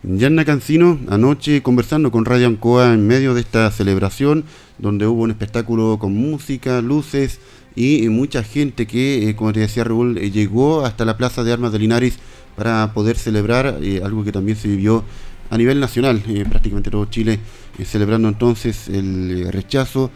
Yanna 0.02 0.44
Cancino, 0.44 0.98
anoche 1.10 1.62
conversando 1.62 2.10
con 2.10 2.24
Radio 2.24 2.46
Ancoa 2.46 2.94
en 2.94 3.06
medio 3.06 3.34
de 3.34 3.40
esta 3.40 3.70
celebración, 3.70 4.44
donde 4.78 5.06
hubo 5.06 5.22
un 5.22 5.30
espectáculo 5.30 5.98
con 5.98 6.14
música, 6.14 6.80
luces 6.80 7.40
y 7.78 8.08
mucha 8.08 8.42
gente 8.42 8.86
que, 8.86 9.28
eh, 9.28 9.36
como 9.36 9.52
te 9.52 9.60
decía 9.60 9.84
Raúl, 9.84 10.18
eh, 10.18 10.32
llegó 10.32 10.84
hasta 10.84 11.04
la 11.04 11.16
Plaza 11.16 11.44
de 11.44 11.52
Armas 11.52 11.70
de 11.70 11.78
Linares 11.78 12.18
para 12.56 12.92
poder 12.92 13.16
celebrar 13.16 13.78
eh, 13.80 14.00
algo 14.04 14.24
que 14.24 14.32
también 14.32 14.58
se 14.58 14.66
vivió 14.66 15.04
a 15.48 15.56
nivel 15.56 15.78
nacional, 15.78 16.20
prácticamente 16.50 16.90
todo 16.90 17.06
Chile 17.06 17.38
celebrando 17.84 18.28
entonces 18.28 18.88
el 18.88 19.50
rechazo 19.52 20.10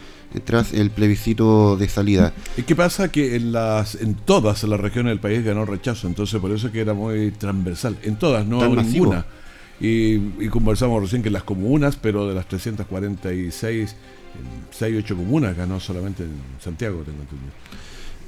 tras 0.44 0.74
el 0.74 0.90
plebiscito 0.90 1.76
de 1.76 1.88
salida. 1.88 2.34
¿Y 2.56 2.62
qué 2.62 2.74
pasa? 2.74 3.12
Que 3.12 3.36
en 3.36 3.52
las 3.52 3.94
en 3.94 4.14
todas 4.14 4.64
las 4.64 4.80
regiones 4.80 5.12
del 5.12 5.20
país 5.20 5.44
ganó 5.44 5.64
rechazo, 5.64 6.08
entonces 6.08 6.40
por 6.40 6.50
eso 6.50 6.72
que 6.72 6.80
era 6.80 6.92
muy 6.92 7.30
transversal. 7.30 7.96
En 8.02 8.16
todas, 8.16 8.44
no 8.44 8.64
en 8.64 8.74
ninguna. 8.74 9.24
Y, 9.80 10.48
conversamos 10.48 11.00
recién 11.02 11.22
que 11.22 11.28
en 11.28 11.34
las 11.34 11.44
comunas, 11.44 11.96
pero 11.96 12.28
de 12.28 12.34
las 12.34 12.46
346, 12.46 13.96
6, 14.70 14.96
8 15.04 15.16
comunas 15.16 15.56
ganó 15.56 15.80
solamente 15.80 16.24
en 16.24 16.32
Santiago, 16.60 17.02
tengo 17.04 17.22
entendido. 17.22 17.52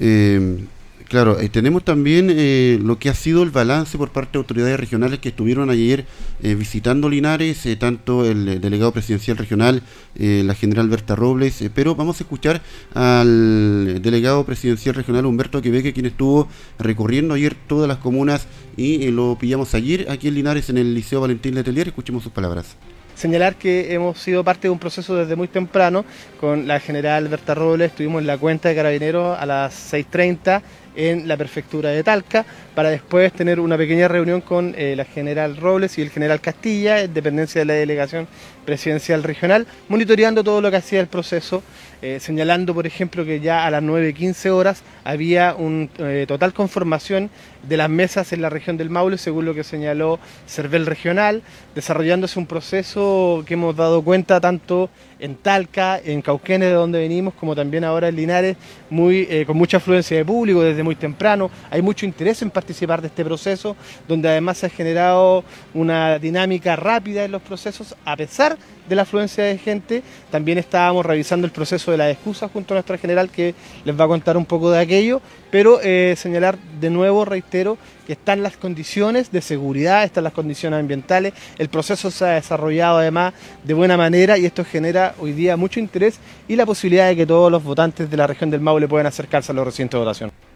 Eh, 0.00 0.66
Claro, 1.08 1.38
eh, 1.38 1.50
tenemos 1.50 1.84
también 1.84 2.28
eh, 2.30 2.78
lo 2.82 2.98
que 2.98 3.10
ha 3.10 3.14
sido 3.14 3.42
el 3.42 3.50
balance 3.50 3.98
por 3.98 4.10
parte 4.10 4.32
de 4.32 4.38
autoridades 4.38 4.80
regionales 4.80 5.18
que 5.18 5.28
estuvieron 5.28 5.68
ayer 5.68 6.06
eh, 6.42 6.54
visitando 6.54 7.10
Linares, 7.10 7.68
tanto 7.78 8.24
el 8.24 8.60
delegado 8.60 8.90
presidencial 8.92 9.36
regional, 9.36 9.82
la 10.16 10.54
general 10.54 10.88
Berta 10.88 11.14
Robles, 11.14 11.62
pero 11.74 11.94
vamos 11.94 12.20
a 12.20 12.24
escuchar 12.24 12.62
al 12.94 14.00
delegado 14.00 14.44
presidencial 14.44 14.94
regional 14.94 15.26
Humberto 15.26 15.60
Queveque, 15.60 15.92
quien 15.92 16.06
estuvo 16.06 16.48
recorriendo 16.78 17.34
ayer 17.34 17.54
todas 17.66 17.88
las 17.88 17.98
comunas 17.98 18.46
y 18.76 19.10
lo 19.10 19.36
pillamos 19.38 19.74
ayer 19.74 20.06
aquí 20.10 20.28
en 20.28 20.34
Linares 20.34 20.70
en 20.70 20.78
el 20.78 20.94
Liceo 20.94 21.20
Valentín 21.20 21.54
Letelier. 21.54 21.88
Escuchemos 21.88 22.22
sus 22.22 22.32
palabras 22.32 22.76
señalar 23.14 23.56
que 23.56 23.94
hemos 23.94 24.18
sido 24.18 24.44
parte 24.44 24.68
de 24.68 24.70
un 24.70 24.78
proceso 24.78 25.14
desde 25.14 25.36
muy 25.36 25.48
temprano 25.48 26.04
con 26.40 26.66
la 26.66 26.80
general 26.80 27.28
Berta 27.28 27.54
Robles, 27.54 27.90
estuvimos 27.90 28.20
en 28.20 28.26
la 28.26 28.38
cuenta 28.38 28.68
de 28.68 28.74
carabineros 28.74 29.38
a 29.38 29.46
las 29.46 29.92
6.30 29.92 30.62
en 30.96 31.28
la 31.28 31.36
prefectura 31.36 31.90
de 31.90 32.02
Talca, 32.02 32.44
para 32.74 32.90
después 32.90 33.32
tener 33.32 33.60
una 33.60 33.76
pequeña 33.76 34.08
reunión 34.08 34.40
con 34.40 34.74
eh, 34.76 34.94
la 34.96 35.04
general 35.04 35.56
Robles 35.56 35.98
y 35.98 36.02
el 36.02 36.10
general 36.10 36.40
Castilla, 36.40 37.00
en 37.00 37.14
dependencia 37.14 37.60
de 37.60 37.64
la 37.64 37.74
delegación 37.74 38.28
presidencial 38.64 39.22
regional, 39.22 39.66
monitoreando 39.88 40.42
todo 40.42 40.60
lo 40.60 40.70
que 40.70 40.78
hacía 40.78 41.00
el 41.00 41.06
proceso, 41.06 41.62
eh, 42.02 42.18
señalando, 42.20 42.74
por 42.74 42.86
ejemplo, 42.86 43.24
que 43.24 43.40
ya 43.40 43.66
a 43.66 43.70
las 43.70 43.82
9.15 43.82 44.50
horas 44.50 44.82
había 45.04 45.54
una 45.54 45.88
eh, 45.98 46.24
total 46.26 46.52
conformación 46.52 47.30
de 47.68 47.76
las 47.76 47.88
mesas 47.88 48.32
en 48.32 48.42
la 48.42 48.50
región 48.50 48.76
del 48.76 48.90
Maule, 48.90 49.18
según 49.18 49.44
lo 49.44 49.54
que 49.54 49.64
señaló 49.64 50.18
CERVEL 50.46 50.86
Regional, 50.86 51.42
desarrollándose 51.74 52.38
un 52.38 52.46
proceso 52.46 53.42
que 53.46 53.54
hemos 53.54 53.76
dado 53.76 54.02
cuenta 54.02 54.40
tanto 54.40 54.90
en 55.18 55.36
Talca, 55.36 56.00
en 56.02 56.22
Cauquenes, 56.22 56.68
de 56.68 56.74
donde 56.74 56.98
venimos, 56.98 57.34
como 57.34 57.54
también 57.54 57.84
ahora 57.84 58.08
en 58.08 58.16
Linares, 58.16 58.56
muy, 58.90 59.26
eh, 59.30 59.44
con 59.46 59.56
mucha 59.56 59.78
afluencia 59.78 60.16
de 60.16 60.24
público 60.24 60.62
desde 60.62 60.82
muy 60.82 60.96
temprano. 60.96 61.50
Hay 61.70 61.82
mucho 61.82 62.06
interés 62.06 62.42
en 62.42 62.50
participar 62.50 63.00
de 63.00 63.08
este 63.08 63.24
proceso, 63.24 63.76
donde 64.06 64.28
además 64.28 64.58
se 64.58 64.66
ha 64.66 64.70
generado 64.70 65.44
una 65.72 66.18
dinámica 66.18 66.76
rápida 66.76 67.24
en 67.24 67.32
los 67.32 67.42
procesos, 67.42 67.94
a 68.04 68.16
pesar 68.16 68.56
de 68.88 68.94
la 68.94 69.02
afluencia 69.02 69.44
de 69.44 69.58
gente. 69.58 70.02
También 70.30 70.58
estábamos 70.58 71.06
revisando 71.06 71.46
el 71.46 71.52
proceso 71.52 71.90
de 71.90 71.96
la 71.96 72.10
excusa 72.10 72.48
junto 72.48 72.74
a 72.74 72.76
nuestra 72.76 72.98
general, 72.98 73.30
que 73.30 73.54
les 73.84 73.98
va 73.98 74.04
a 74.04 74.08
contar 74.08 74.36
un 74.36 74.44
poco 74.44 74.70
de 74.70 74.78
aquello, 74.78 75.20
pero 75.54 75.78
eh, 75.84 76.16
señalar 76.18 76.58
de 76.80 76.90
nuevo, 76.90 77.24
reitero, 77.24 77.78
que 78.08 78.14
están 78.14 78.42
las 78.42 78.56
condiciones 78.56 79.30
de 79.30 79.40
seguridad, 79.40 80.02
están 80.02 80.24
las 80.24 80.32
condiciones 80.32 80.80
ambientales, 80.80 81.32
el 81.58 81.68
proceso 81.68 82.10
se 82.10 82.24
ha 82.24 82.30
desarrollado 82.30 82.98
además 82.98 83.34
de 83.62 83.72
buena 83.72 83.96
manera 83.96 84.36
y 84.36 84.46
esto 84.46 84.64
genera 84.64 85.14
hoy 85.20 85.32
día 85.32 85.56
mucho 85.56 85.78
interés 85.78 86.18
y 86.48 86.56
la 86.56 86.66
posibilidad 86.66 87.06
de 87.06 87.14
que 87.14 87.24
todos 87.24 87.52
los 87.52 87.62
votantes 87.62 88.10
de 88.10 88.16
la 88.16 88.26
región 88.26 88.50
del 88.50 88.62
Maule 88.62 88.88
puedan 88.88 89.06
acercarse 89.06 89.52
a 89.52 89.54
los 89.54 89.64
recintos 89.64 90.00
de 90.00 90.04
votación. 90.04 90.53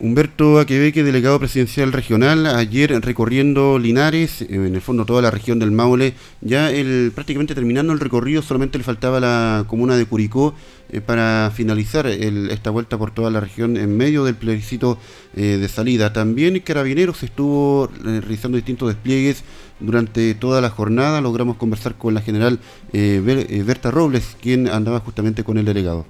Humberto 0.00 0.60
Aquebeque, 0.60 1.02
delegado 1.02 1.40
presidencial 1.40 1.92
regional, 1.92 2.46
ayer 2.46 2.92
recorriendo 3.04 3.80
Linares, 3.80 4.42
en 4.42 4.72
el 4.72 4.80
fondo 4.80 5.04
toda 5.04 5.22
la 5.22 5.32
región 5.32 5.58
del 5.58 5.72
Maule, 5.72 6.14
ya 6.40 6.70
el, 6.70 7.10
prácticamente 7.12 7.56
terminando 7.56 7.92
el 7.92 7.98
recorrido, 7.98 8.40
solamente 8.40 8.78
le 8.78 8.84
faltaba 8.84 9.18
la 9.18 9.64
comuna 9.66 9.96
de 9.96 10.06
Curicó 10.06 10.54
eh, 10.90 11.00
para 11.00 11.50
finalizar 11.52 12.06
esta 12.06 12.70
vuelta 12.70 12.96
por 12.96 13.10
toda 13.10 13.32
la 13.32 13.40
región 13.40 13.76
en 13.76 13.96
medio 13.96 14.24
del 14.24 14.36
plebiscito 14.36 14.98
eh, 15.34 15.58
de 15.60 15.68
salida. 15.68 16.12
También 16.12 16.60
Carabineros 16.60 17.24
estuvo 17.24 17.90
eh, 18.06 18.20
realizando 18.20 18.54
distintos 18.54 18.90
despliegues 18.90 19.42
durante 19.80 20.32
toda 20.34 20.60
la 20.60 20.70
jornada. 20.70 21.20
Logramos 21.20 21.56
conversar 21.56 21.96
con 21.96 22.14
la 22.14 22.20
general 22.20 22.60
Berta 22.92 23.90
Robles, 23.90 24.36
quien 24.40 24.68
andaba 24.68 25.00
justamente 25.00 25.42
con 25.42 25.58
el 25.58 25.64
delegado 25.64 26.06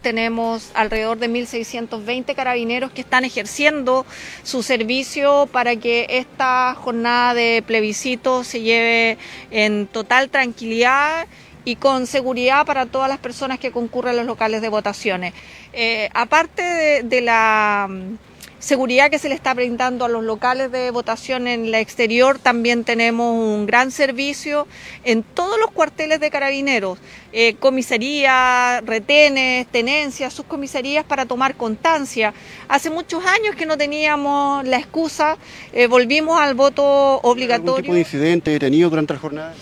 tenemos 0.00 0.70
alrededor 0.74 1.18
de 1.18 1.28
1.620 1.28 2.34
carabineros 2.34 2.90
que 2.92 3.00
están 3.00 3.24
ejerciendo 3.24 4.06
su 4.42 4.62
servicio 4.62 5.48
para 5.52 5.76
que 5.76 6.06
esta 6.10 6.74
jornada 6.74 7.34
de 7.34 7.62
plebiscito 7.66 8.44
se 8.44 8.62
lleve 8.62 9.18
en 9.50 9.86
total 9.86 10.30
tranquilidad 10.30 11.26
y 11.64 11.76
con 11.76 12.06
seguridad 12.06 12.64
para 12.66 12.86
todas 12.86 13.08
las 13.08 13.18
personas 13.18 13.58
que 13.58 13.70
concurren 13.70 14.14
a 14.14 14.16
los 14.16 14.26
locales 14.26 14.62
de 14.62 14.68
votaciones. 14.68 15.34
Eh, 15.72 16.08
aparte 16.14 17.02
de 17.02 17.20
la 17.20 17.88
seguridad 18.60 19.10
que 19.10 19.18
se 19.18 19.28
le 19.28 19.34
está 19.34 19.54
brindando 19.54 20.04
a 20.04 20.08
los 20.08 20.22
locales 20.22 20.70
de 20.70 20.90
votación 20.92 21.48
en 21.48 21.64
el 21.64 21.74
exterior. 21.74 22.38
También 22.38 22.84
tenemos 22.84 23.34
un 23.34 23.66
gran 23.66 23.90
servicio 23.90 24.68
en 25.02 25.22
todos 25.22 25.58
los 25.58 25.72
cuarteles 25.72 26.20
de 26.20 26.30
carabineros, 26.30 26.98
eh, 27.32 27.54
comisaría, 27.54 28.80
retenes, 28.82 29.66
tenencias, 29.66 30.32
subcomisarías 30.34 31.04
para 31.04 31.26
tomar 31.26 31.56
constancia. 31.56 32.32
Hace 32.68 32.90
muchos 32.90 33.24
años 33.24 33.56
que 33.56 33.66
no 33.66 33.76
teníamos 33.76 34.64
la 34.66 34.76
excusa, 34.76 35.38
eh, 35.72 35.86
volvimos 35.86 36.40
al 36.40 36.54
voto 36.54 36.84
obligatorio. 37.22 37.76
¿Algún 37.76 37.82
tipo 37.82 37.94
de 37.94 38.00
incidente 38.00 38.58
tenido 38.58 38.90
durante 38.90 39.14
la 39.14 39.20
jornada? 39.20 39.54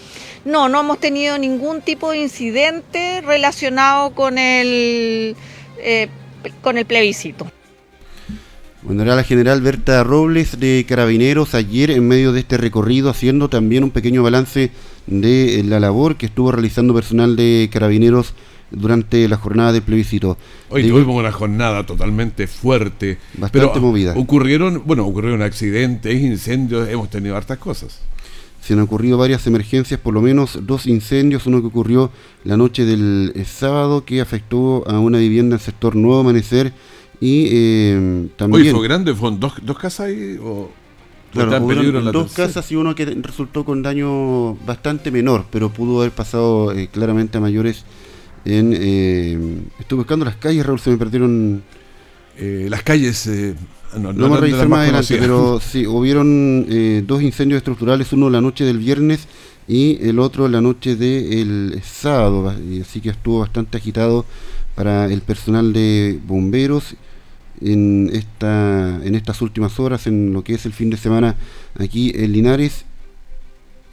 No, 0.45 0.69
no 0.69 0.81
hemos 0.81 0.99
tenido 0.99 1.39
ningún 1.39 1.83
tipo 1.83 2.11
de 2.11 2.19
incidente 2.19 3.21
relacionado 3.21 4.15
con 4.15 4.39
el, 4.39 5.37
eh, 5.79 6.09
con 6.63 6.79
el 6.79 6.87
plebiscito. 6.87 7.51
Bueno, 8.89 9.05
la 9.05 9.23
general 9.23 9.61
Berta 9.61 10.03
Robles 10.03 10.59
de 10.59 10.87
Carabineros 10.89 11.55
ayer 11.55 11.91
en 11.91 12.09
medio 12.09 12.33
de 12.33 12.41
este 12.41 12.57
recorrido 12.57 13.11
haciendo 13.11 13.51
también 13.51 13.85
un 13.85 13.91
pequeño 13.91 14.23
balance 14.23 14.71
de 15.07 15.63
la 15.63 15.79
labor 15.79 16.17
que 16.17 16.25
estuvo 16.25 16.53
realizando 16.53 16.95
personal 16.95 17.37
de 17.37 17.69
Carabineros 17.71 18.33
durante 18.71 19.29
la 19.29 19.37
jornada 19.37 19.75
de 19.75 19.83
plebiscito. 19.83 20.39
Hoy 20.71 20.89
tuvimos 20.89 21.15
una 21.15 21.33
jornada 21.33 21.85
totalmente 21.85 22.47
fuerte. 22.47 23.19
Bastante 23.37 23.79
movida. 23.79 24.15
Ocurrieron, 24.17 24.83
bueno, 24.87 25.05
ocurrieron 25.07 25.43
accidentes, 25.43 26.23
incendios, 26.23 26.89
hemos 26.89 27.11
tenido 27.11 27.37
hartas 27.37 27.59
cosas. 27.59 28.01
Se 28.63 28.73
han 28.73 28.81
ocurrido 28.81 29.19
varias 29.19 29.47
emergencias, 29.47 30.01
por 30.01 30.15
lo 30.15 30.23
menos 30.23 30.61
dos 30.63 30.87
incendios, 30.87 31.47
uno 31.47 31.61
que 31.61 31.67
ocurrió 31.67 32.11
la 32.43 32.57
noche 32.57 32.87
del 32.87 33.33
eh, 33.35 33.45
sábado 33.45 34.07
que 34.07 34.23
afectó 34.23 34.83
a 34.89 34.99
una 34.99 35.19
vivienda 35.19 35.57
en 35.57 35.61
el 35.61 35.65
sector 35.65 35.95
Nuevo 35.95 36.21
Amanecer 36.21 36.73
Y 37.21 37.49
eh, 37.51 38.29
también... 38.37 38.63
Oye, 38.63 38.73
¿fue 38.73 38.85
grande? 38.87 39.15
¿Fueron 39.15 39.41
dos, 39.41 39.55
dos 39.63 39.79
casas 39.79 40.07
ahí? 40.07 40.39
O... 40.43 40.71
Claro, 41.33 41.63
hubieron 41.65 42.05
dos 42.11 42.29
tercera? 42.29 42.47
casas 42.49 42.73
y 42.73 42.77
uno 42.77 42.95
que 42.95 43.05
resultó 43.05 43.65
con 43.65 43.83
daño 43.83 44.55
bastante 44.65 45.11
menor, 45.11 45.45
pero 45.51 45.71
pudo 45.71 46.01
haber 46.01 46.13
pasado 46.13 46.73
eh, 46.73 46.89
claramente 46.91 47.37
a 47.39 47.41
mayores 47.41 47.85
en... 48.45 48.73
eh, 48.75 49.39
estuve 49.79 49.99
buscando 49.99 50.25
las 50.25 50.37
calles, 50.37 50.65
Raúl, 50.65 50.81
se 50.81 50.91
me 50.91 50.97
perdieron... 50.97 51.63
Eh, 52.39 52.67
las 52.71 52.83
calles... 52.83 53.27
eh, 53.27 53.55
no, 53.99 54.13
Lo 54.13 54.23
vamos 54.23 54.39
a 54.39 54.41
de 54.43 54.47
revisar 54.47 54.69
más 54.69 54.81
adelante, 54.81 55.17
pero 55.19 55.61
sí, 55.67 55.87
hubieron 55.87 56.67
eh, 56.69 57.03
dos 57.07 57.23
incendios 57.23 57.59
estructurales, 57.59 58.13
uno 58.13 58.31
la 58.31 58.41
noche 58.41 58.65
del 58.65 58.79
viernes 58.79 59.27
y 59.67 59.99
el 60.07 60.19
otro 60.19 60.47
la 60.49 60.61
noche 60.61 60.95
del 60.97 61.81
sábado, 61.83 62.43
ba- 62.43 62.57
y 62.59 62.81
así 62.81 63.01
que 63.01 63.11
estuvo 63.11 63.41
bastante 63.41 63.77
agitado 63.79 64.25
para 64.75 65.07
el 65.07 65.21
personal 65.23 65.73
de 65.73 66.19
bomberos 66.27 66.95
en 67.61 68.11
esta 68.13 69.01
en 69.05 69.15
estas 69.15 69.43
últimas 69.43 69.79
horas, 69.81 70.07
en 70.07 70.33
lo 70.33 70.43
que 70.45 70.55
es 70.55 70.67
el 70.67 70.73
fin 70.73 70.91
de 70.91 70.97
semana 70.97 71.37
aquí 71.79 72.13
en 72.15 72.33
Linares, 72.33 72.85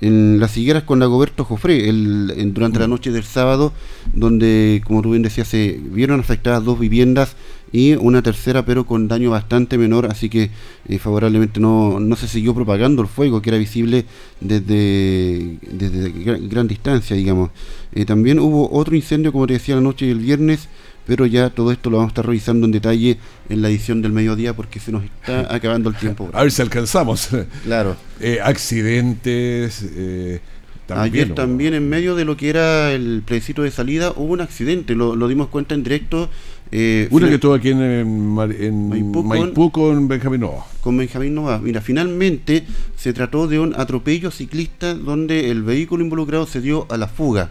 en 0.01 0.39
las 0.39 0.57
higueras 0.57 0.83
con 0.83 0.99
Lagoberto 0.99 1.45
Jofré, 1.45 1.87
el, 1.89 2.33
en- 2.37 2.53
durante 2.53 2.79
la 2.79 2.87
noche 2.87 3.11
del 3.11 3.23
sábado, 3.23 3.71
donde, 4.13 4.81
como 4.85 5.01
tú 5.01 5.11
bien 5.11 5.23
decías, 5.23 5.47
se 5.47 5.79
vieron 5.81 6.19
afectadas 6.19 6.63
dos 6.65 6.77
viviendas 6.77 7.35
y 7.71 7.93
una 7.93 8.21
tercera, 8.21 8.65
pero 8.65 8.85
con 8.85 9.07
daño 9.07 9.31
bastante 9.31 9.77
menor, 9.77 10.05
así 10.07 10.29
que 10.29 10.51
eh, 10.87 10.99
favorablemente 10.99 11.59
no, 11.59 11.99
no 11.99 12.15
se 12.17 12.27
siguió 12.27 12.53
propagando 12.53 13.01
el 13.01 13.07
fuego, 13.07 13.41
que 13.41 13.49
era 13.49 13.57
visible 13.57 14.05
desde, 14.41 15.57
desde 15.71 16.09
gran, 16.11 16.49
gran 16.49 16.67
distancia, 16.67 17.15
digamos. 17.15 17.49
Eh, 17.93 18.05
también 18.05 18.39
hubo 18.39 18.69
otro 18.71 18.95
incendio, 18.95 19.31
como 19.31 19.47
te 19.47 19.53
decía, 19.53 19.75
la 19.75 19.81
noche 19.81 20.05
del 20.05 20.19
viernes, 20.19 20.67
pero 21.05 21.25
ya 21.25 21.49
todo 21.49 21.71
esto 21.71 21.89
lo 21.89 21.97
vamos 21.97 22.09
a 22.09 22.13
estar 22.13 22.25
revisando 22.25 22.65
en 22.65 22.71
detalle 22.71 23.17
en 23.49 23.61
la 23.61 23.69
edición 23.69 24.01
del 24.01 24.11
mediodía, 24.11 24.53
porque 24.55 24.79
se 24.79 24.91
nos 24.91 25.03
está 25.03 25.53
acabando 25.55 25.89
el 25.89 25.95
tiempo. 25.95 26.29
A 26.33 26.41
ver 26.43 26.51
si 26.51 26.61
alcanzamos. 26.61 27.29
Claro. 27.63 27.95
Eh, 28.19 28.39
accidentes. 28.43 29.85
eh, 29.95 30.39
también, 30.87 31.23
Ayer 31.25 31.35
también 31.35 31.73
en 31.73 31.89
medio 31.89 32.15
de 32.15 32.25
lo 32.25 32.37
que 32.37 32.47
era 32.49 32.91
el 32.91 33.23
plebiscito 33.25 33.63
de 33.63 33.71
salida 33.71 34.11
hubo 34.15 34.33
un 34.33 34.41
accidente, 34.41 34.93
lo, 34.93 35.15
lo 35.15 35.27
dimos 35.27 35.47
cuenta 35.47 35.73
en 35.73 35.81
directo. 35.83 36.29
eh, 36.71 37.07
Una 37.09 37.21
final- 37.25 37.29
que 37.29 37.35
estuvo 37.35 37.53
aquí 37.55 37.69
en, 37.71 38.29
Maipú 38.35 39.23
Maipú, 39.23 39.71
con... 39.71 40.07
Benjamín 40.07 40.41
Nova. 40.41 40.63
con 40.81 40.95
Benjamín 40.95 41.33
Nova. 41.33 41.57
Mira, 41.57 41.81
finalmente 41.81 42.65
se 42.95 43.13
trató 43.13 43.47
de 43.47 43.57
un 43.57 43.73
atropello 43.75 44.29
ciclista 44.29 44.93
donde 44.93 45.49
el 45.49 45.63
vehículo 45.63 46.03
involucrado 46.03 46.45
se 46.45 46.61
dio 46.61 46.85
a 46.91 46.97
la 46.97 47.07
fuga. 47.07 47.49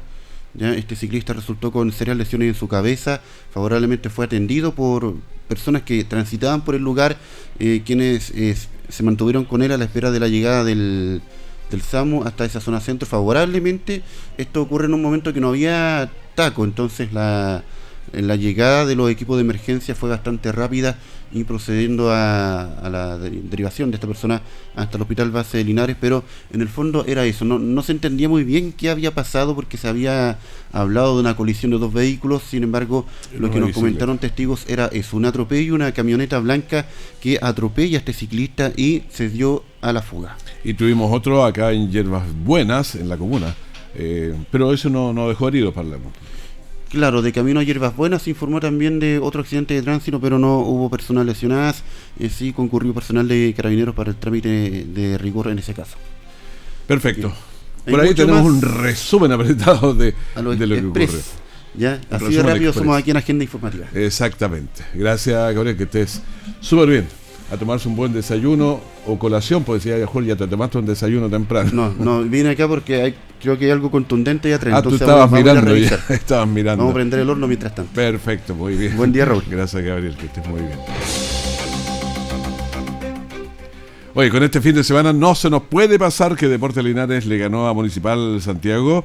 ¿Ya? 0.54 0.74
Este 0.74 0.96
ciclista 0.96 1.32
resultó 1.32 1.70
con 1.72 1.92
serias 1.92 2.16
lesiones 2.16 2.48
en 2.48 2.54
su 2.54 2.68
cabeza, 2.68 3.20
favorablemente 3.52 4.10
fue 4.10 4.24
atendido 4.24 4.74
por 4.74 5.14
personas 5.48 5.82
que 5.82 6.04
transitaban 6.04 6.64
por 6.64 6.74
el 6.74 6.82
lugar, 6.82 7.16
eh, 7.58 7.82
quienes 7.84 8.30
eh, 8.30 8.56
se 8.88 9.02
mantuvieron 9.02 9.44
con 9.44 9.62
él 9.62 9.72
a 9.72 9.76
la 9.76 9.84
espera 9.84 10.10
de 10.10 10.20
la 10.20 10.28
llegada 10.28 10.64
del, 10.64 11.20
del 11.70 11.82
SAMU 11.82 12.24
hasta 12.24 12.44
esa 12.44 12.60
zona 12.60 12.80
centro. 12.80 13.06
Favorablemente, 13.06 14.02
esto 14.38 14.62
ocurre 14.62 14.86
en 14.86 14.94
un 14.94 15.02
momento 15.02 15.32
que 15.32 15.40
no 15.40 15.48
había 15.48 16.10
taco, 16.34 16.64
entonces 16.64 17.12
la, 17.12 17.62
la 18.12 18.36
llegada 18.36 18.86
de 18.86 18.96
los 18.96 19.10
equipos 19.10 19.36
de 19.36 19.42
emergencia 19.42 19.94
fue 19.94 20.08
bastante 20.08 20.52
rápida 20.52 20.98
y 21.32 21.44
procediendo 21.44 22.10
a, 22.10 22.62
a 22.78 22.90
la 22.90 23.18
de- 23.18 23.42
derivación 23.42 23.90
de 23.90 23.96
esta 23.96 24.06
persona 24.06 24.42
hasta 24.76 24.96
el 24.96 25.02
hospital 25.02 25.30
base 25.30 25.58
de 25.58 25.64
Linares, 25.64 25.96
pero 26.00 26.24
en 26.52 26.60
el 26.60 26.68
fondo 26.68 27.04
era 27.06 27.24
eso, 27.24 27.44
no, 27.44 27.58
no 27.58 27.82
se 27.82 27.92
entendía 27.92 28.28
muy 28.28 28.44
bien 28.44 28.72
qué 28.72 28.90
había 28.90 29.14
pasado 29.14 29.54
porque 29.54 29.76
se 29.76 29.88
había 29.88 30.38
hablado 30.72 31.14
de 31.14 31.20
una 31.20 31.36
colisión 31.36 31.70
de 31.70 31.78
dos 31.78 31.92
vehículos, 31.92 32.42
sin 32.42 32.62
embargo 32.62 33.06
lo 33.38 33.50
que 33.50 33.60
nos 33.60 33.72
comentaron 33.72 34.18
testigos 34.18 34.64
era 34.68 34.86
eso, 34.86 35.16
un 35.16 35.24
atropello, 35.24 35.74
una 35.74 35.92
camioneta 35.92 36.38
blanca 36.38 36.86
que 37.20 37.38
atropella 37.40 37.98
a 37.98 38.00
este 38.00 38.12
ciclista 38.12 38.72
y 38.76 39.02
se 39.10 39.28
dio 39.28 39.64
a 39.80 39.92
la 39.92 40.02
fuga. 40.02 40.36
Y 40.64 40.74
tuvimos 40.74 41.12
otro 41.12 41.44
acá 41.44 41.72
en 41.72 41.90
Hierbas 41.90 42.24
Buenas, 42.44 42.94
en 42.94 43.08
la 43.08 43.16
comuna. 43.16 43.54
Eh, 43.96 44.34
pero 44.50 44.72
eso 44.72 44.90
no, 44.90 45.12
no 45.12 45.28
dejó 45.28 45.46
heridos 45.46 45.72
la 45.76 45.98
Claro, 46.94 47.22
de 47.22 47.32
camino 47.32 47.58
a 47.58 47.64
Hierbas 47.64 47.96
Buenas 47.96 48.22
se 48.22 48.30
informó 48.30 48.60
también 48.60 49.00
de 49.00 49.18
otro 49.18 49.40
accidente 49.40 49.74
de 49.74 49.82
tránsito, 49.82 50.20
pero 50.20 50.38
no 50.38 50.60
hubo 50.60 50.88
personas 50.88 51.26
lesionadas. 51.26 51.82
Eh, 52.20 52.28
sí 52.28 52.52
concurrió 52.52 52.94
personal 52.94 53.26
de 53.26 53.52
carabineros 53.56 53.96
para 53.96 54.10
el 54.10 54.16
trámite 54.16 54.48
de 54.48 55.18
rigor 55.18 55.48
en 55.48 55.58
ese 55.58 55.74
caso. 55.74 55.96
Perfecto. 56.86 57.34
Por 57.84 58.00
ahí 58.00 58.14
tenemos 58.14 58.42
un 58.42 58.62
resumen 58.62 59.32
apretado 59.32 59.92
de, 59.92 60.14
a 60.36 60.40
lo 60.40 60.54
de 60.54 60.66
lo 60.68 60.76
que 60.76 60.86
ocurre. 60.86 61.20
Ya, 61.76 62.00
así 62.10 62.32
de 62.32 62.42
rápido 62.44 62.72
somos 62.72 62.96
aquí 62.96 63.10
en 63.10 63.16
Agenda 63.16 63.42
Informativa. 63.42 63.86
Exactamente. 63.92 64.84
Gracias, 64.94 65.52
Gabriel, 65.52 65.76
que 65.76 65.82
estés 65.82 66.22
súper 66.60 66.88
bien. 66.88 67.08
A 67.54 67.56
tomarse 67.56 67.86
un 67.88 67.94
buen 67.94 68.12
desayuno 68.12 68.80
o 69.06 69.16
colación, 69.16 69.62
pues 69.62 69.84
decía 69.84 70.04
Jorge, 70.08 70.30
ya 70.30 70.34
te 70.34 70.48
tomaste 70.48 70.78
un 70.78 70.86
desayuno 70.86 71.30
temprano. 71.30 71.70
No, 71.72 71.94
no, 72.04 72.28
vine 72.28 72.48
acá 72.48 72.66
porque 72.66 73.00
hay, 73.00 73.14
creo 73.40 73.56
que 73.56 73.66
hay 73.66 73.70
algo 73.70 73.92
contundente 73.92 74.52
atrás. 74.52 74.74
Ah, 74.76 74.82
tú 74.82 74.96
estabas 74.96 75.30
vamos 75.30 75.38
mirando 75.38 75.76
ya. 75.76 76.00
Estabas 76.08 76.48
mirando. 76.48 76.78
Vamos 76.78 76.90
a 76.90 76.94
prender 76.94 77.20
el 77.20 77.30
horno 77.30 77.46
mientras 77.46 77.72
tanto. 77.72 77.92
Perfecto, 77.94 78.56
muy 78.56 78.74
bien. 78.74 78.96
Buen 78.96 79.12
día, 79.12 79.24
Raúl. 79.24 79.44
Gracias, 79.48 79.84
Gabriel, 79.84 80.16
que 80.16 80.26
estés 80.26 80.44
muy 80.48 80.62
bien. 80.62 80.78
Oye, 84.14 84.30
con 84.30 84.42
este 84.42 84.60
fin 84.60 84.74
de 84.74 84.82
semana 84.82 85.12
no 85.12 85.36
se 85.36 85.48
nos 85.48 85.62
puede 85.62 85.96
pasar 85.96 86.34
que 86.34 86.48
Deportes 86.48 86.82
Linares 86.82 87.24
le 87.26 87.38
ganó 87.38 87.68
a 87.68 87.72
Municipal 87.72 88.42
Santiago. 88.42 89.04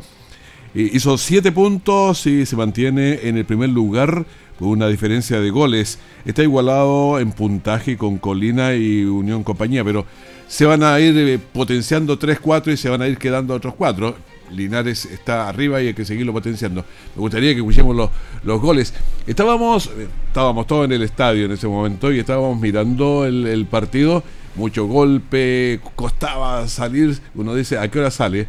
Y 0.73 0.97
hizo 0.97 1.19
siete 1.19 1.51
puntos 1.51 2.25
y 2.25 2.47
se 2.47 2.55
mantiene 2.55 3.19
en 3.23 3.37
el 3.37 3.45
primer 3.45 3.69
lugar 3.69 4.25
con 4.59 4.67
una 4.67 4.89
diferencia 4.89 5.39
de 5.39 5.49
goles. 5.49 5.97
Está 6.25 6.43
igualado 6.43 7.17
en 7.19 7.31
puntaje 7.31 7.97
con 7.97 8.17
Colina 8.17 8.75
y 8.75 9.05
Unión 9.05 9.43
Compañía, 9.43 9.85
pero 9.85 10.05
se 10.47 10.65
van 10.65 10.83
a 10.83 10.99
ir 10.99 11.17
eh, 11.17 11.39
potenciando 11.39 12.19
3-4 12.19 12.73
y 12.73 12.77
se 12.77 12.89
van 12.89 13.01
a 13.01 13.07
ir 13.07 13.17
quedando 13.17 13.53
otros 13.53 13.73
4. 13.75 14.15
Linares 14.51 15.05
está 15.05 15.47
arriba 15.47 15.81
y 15.81 15.87
hay 15.87 15.93
que 15.93 16.03
seguirlo 16.03 16.33
potenciando. 16.33 16.83
Me 17.15 17.21
gustaría 17.21 17.53
que 17.53 17.59
escuchemos 17.59 17.95
los, 17.95 18.09
los 18.43 18.59
goles. 18.59 18.93
Estábamos, 19.27 19.87
eh, 19.87 20.07
estábamos 20.27 20.67
todos 20.67 20.85
en 20.85 20.91
el 20.91 21.03
estadio 21.03 21.45
en 21.45 21.51
ese 21.51 21.67
momento 21.67 22.11
y 22.11 22.19
estábamos 22.19 22.59
mirando 22.59 23.25
el, 23.25 23.65
partido. 23.69 24.23
Mucho 24.55 24.87
golpe, 24.87 25.79
costaba 25.95 26.67
salir. 26.67 27.17
Uno 27.35 27.55
dice, 27.55 27.77
¿a 27.77 27.89
qué 27.89 27.99
hora 27.99 28.11
sale? 28.11 28.47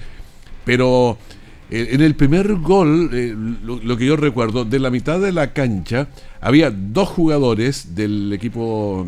Pero 0.65 1.19
en 1.71 2.01
el 2.01 2.15
primer 2.17 2.55
gol, 2.57 3.11
eh, 3.13 3.35
lo, 3.65 3.77
lo 3.83 3.97
que 3.97 4.07
yo 4.07 4.17
recuerdo, 4.17 4.65
de 4.65 4.79
la 4.79 4.91
mitad 4.91 5.21
de 5.21 5.33
la 5.33 5.53
cancha 5.53 6.09
había 6.41 6.71
dos 6.71 7.09
jugadores 7.09 7.95
del 7.95 8.33
equipo 8.33 9.07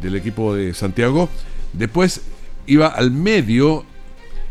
del 0.00 0.16
equipo 0.16 0.54
de 0.54 0.74
Santiago. 0.74 1.28
Después 1.72 2.20
iba 2.66 2.88
al 2.88 3.10
medio, 3.10 3.84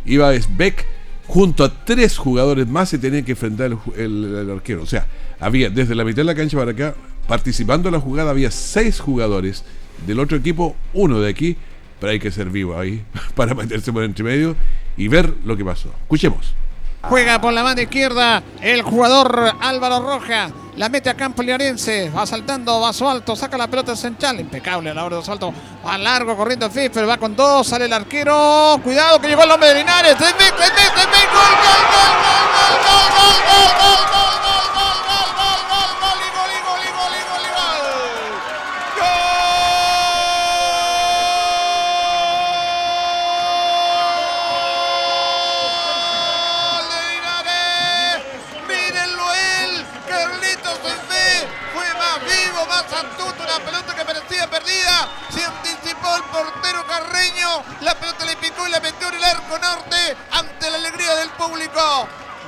iba 0.06 0.32
Beck 0.58 0.86
junto 1.28 1.64
a 1.64 1.86
tres 1.86 2.18
jugadores 2.18 2.68
más 2.68 2.94
y 2.94 2.98
tenía 2.98 3.24
que 3.24 3.32
enfrentar 3.32 3.72
el, 3.72 3.78
el- 3.98 4.36
el 4.36 4.50
arquero. 4.52 4.82
O 4.84 4.86
sea, 4.88 5.06
había 5.40 5.70
desde 5.70 5.96
la 5.96 6.04
mitad 6.04 6.18
de 6.18 6.24
la 6.26 6.36
cancha 6.36 6.58
para 6.58 6.72
acá, 6.72 6.96
participando 7.28 7.90
en 7.90 7.94
la 7.94 8.00
jugada, 8.02 8.32
había 8.32 8.52
seis 8.52 9.00
jugadores 9.00 9.64
del 10.08 10.20
otro 10.20 10.38
equipo, 10.38 10.76
uno 10.94 11.20
de 11.22 11.30
aquí, 11.30 11.56
pero 12.00 12.12
hay 12.12 12.20
que 12.20 12.32
ser 12.32 12.50
vivo 12.50 12.78
ahí 12.78 13.04
para 13.36 13.54
meterse 13.54 13.94
por 13.94 14.04
entre 14.04 14.24
medio 14.24 14.56
y 14.98 15.08
ver 15.08 15.34
lo 15.46 15.56
que 15.56 15.64
pasó. 15.64 15.90
Escuchemos. 16.04 16.54
Juega 17.04 17.40
por 17.42 17.52
la 17.52 17.64
mano 17.64 17.82
izquierda 17.82 18.42
el 18.62 18.82
jugador 18.82 19.56
Álvaro 19.60 20.00
Roja. 20.00 20.50
La 20.78 20.88
mete 20.88 21.10
a 21.10 21.16
campo 21.16 21.44
linarense. 21.44 22.10
Va 22.10 22.26
saltando, 22.26 22.80
va 22.80 22.92
alto, 23.12 23.36
saca 23.36 23.58
la 23.58 23.68
pelota 23.68 23.96
central. 23.96 24.40
Impecable 24.40 24.90
a 24.90 24.94
la 24.94 25.04
hora 25.04 25.18
de 25.18 25.24
su 25.24 25.32
alto. 25.32 25.54
Va 25.86 25.98
largo 25.98 26.36
corriendo 26.38 26.70
Fisper, 26.72 27.08
va 27.08 27.18
con 27.18 27.36
dos, 27.36 27.68
sale 27.68 27.86
el 27.86 27.94
arquero. 27.94 28.80
Cuidado 28.82 29.20
que 29.20 29.28
llegó 29.28 29.44
el 29.44 29.52
hombre 29.52 29.70
de 29.70 29.76
Linares. 29.76 30.18
Gol, 30.18 30.30
gol, 30.32 30.40
gol, 30.40 30.56
gol, 30.56 30.70
gol, 30.70 31.92
gol, 31.92 32.14
gol, 32.84 33.04
gol, 33.04 33.70
gol, 33.80 34.00
gol, 34.00 34.34
gol, 34.42 34.63
arco 59.34 59.58
norte 59.58 60.16
ante 60.32 60.70
la 60.70 60.78
alegría 60.78 61.16
del 61.16 61.30
público. 61.30 62.08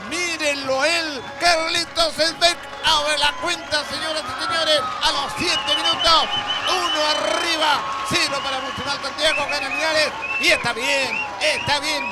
Mírenlo 0.09 0.85
él, 0.85 1.21
Carlitos 1.39 2.13
Sensé. 2.13 2.53
Abre 2.85 3.17
la 3.17 3.33
cuenta, 3.41 3.83
señoras 3.89 4.21
y 4.21 4.45
señores, 4.45 4.79
a 5.01 5.11
los 5.11 5.33
7 5.37 5.57
minutos. 5.75 6.21
Uno 6.69 6.99
arriba, 7.09 7.81
cero 8.09 8.37
para 8.43 8.59
Municipal 8.61 8.99
Santiago, 9.01 9.41
gana 9.49 9.69
Linares. 9.69 10.11
Y 10.41 10.47
está 10.47 10.73
bien, 10.73 11.17
está 11.55 11.79
bien. 11.79 12.03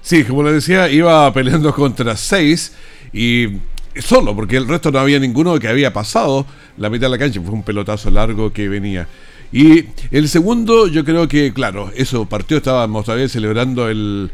Sí, 0.00 0.24
como 0.24 0.44
le 0.44 0.52
decía, 0.52 0.88
iba 0.88 1.32
peleando 1.32 1.74
contra 1.74 2.16
seis 2.16 2.72
y 3.12 3.58
solo, 3.96 4.34
porque 4.34 4.56
el 4.56 4.68
resto 4.68 4.92
no 4.92 5.00
había 5.00 5.18
ninguno 5.18 5.58
que 5.58 5.68
había 5.68 5.92
pasado 5.92 6.46
la 6.76 6.88
mitad 6.88 7.06
de 7.06 7.10
la 7.10 7.18
cancha, 7.18 7.40
fue 7.40 7.52
un 7.52 7.64
pelotazo 7.64 8.10
largo 8.10 8.52
que 8.52 8.68
venía. 8.68 9.08
Y 9.52 9.86
el 10.10 10.28
segundo, 10.28 10.88
yo 10.88 11.04
creo 11.04 11.26
que, 11.26 11.52
claro, 11.52 11.90
eso 11.96 12.26
partió, 12.26 12.58
estábamos 12.58 13.06
todavía 13.06 13.28
celebrando 13.28 13.88
el, 13.88 14.30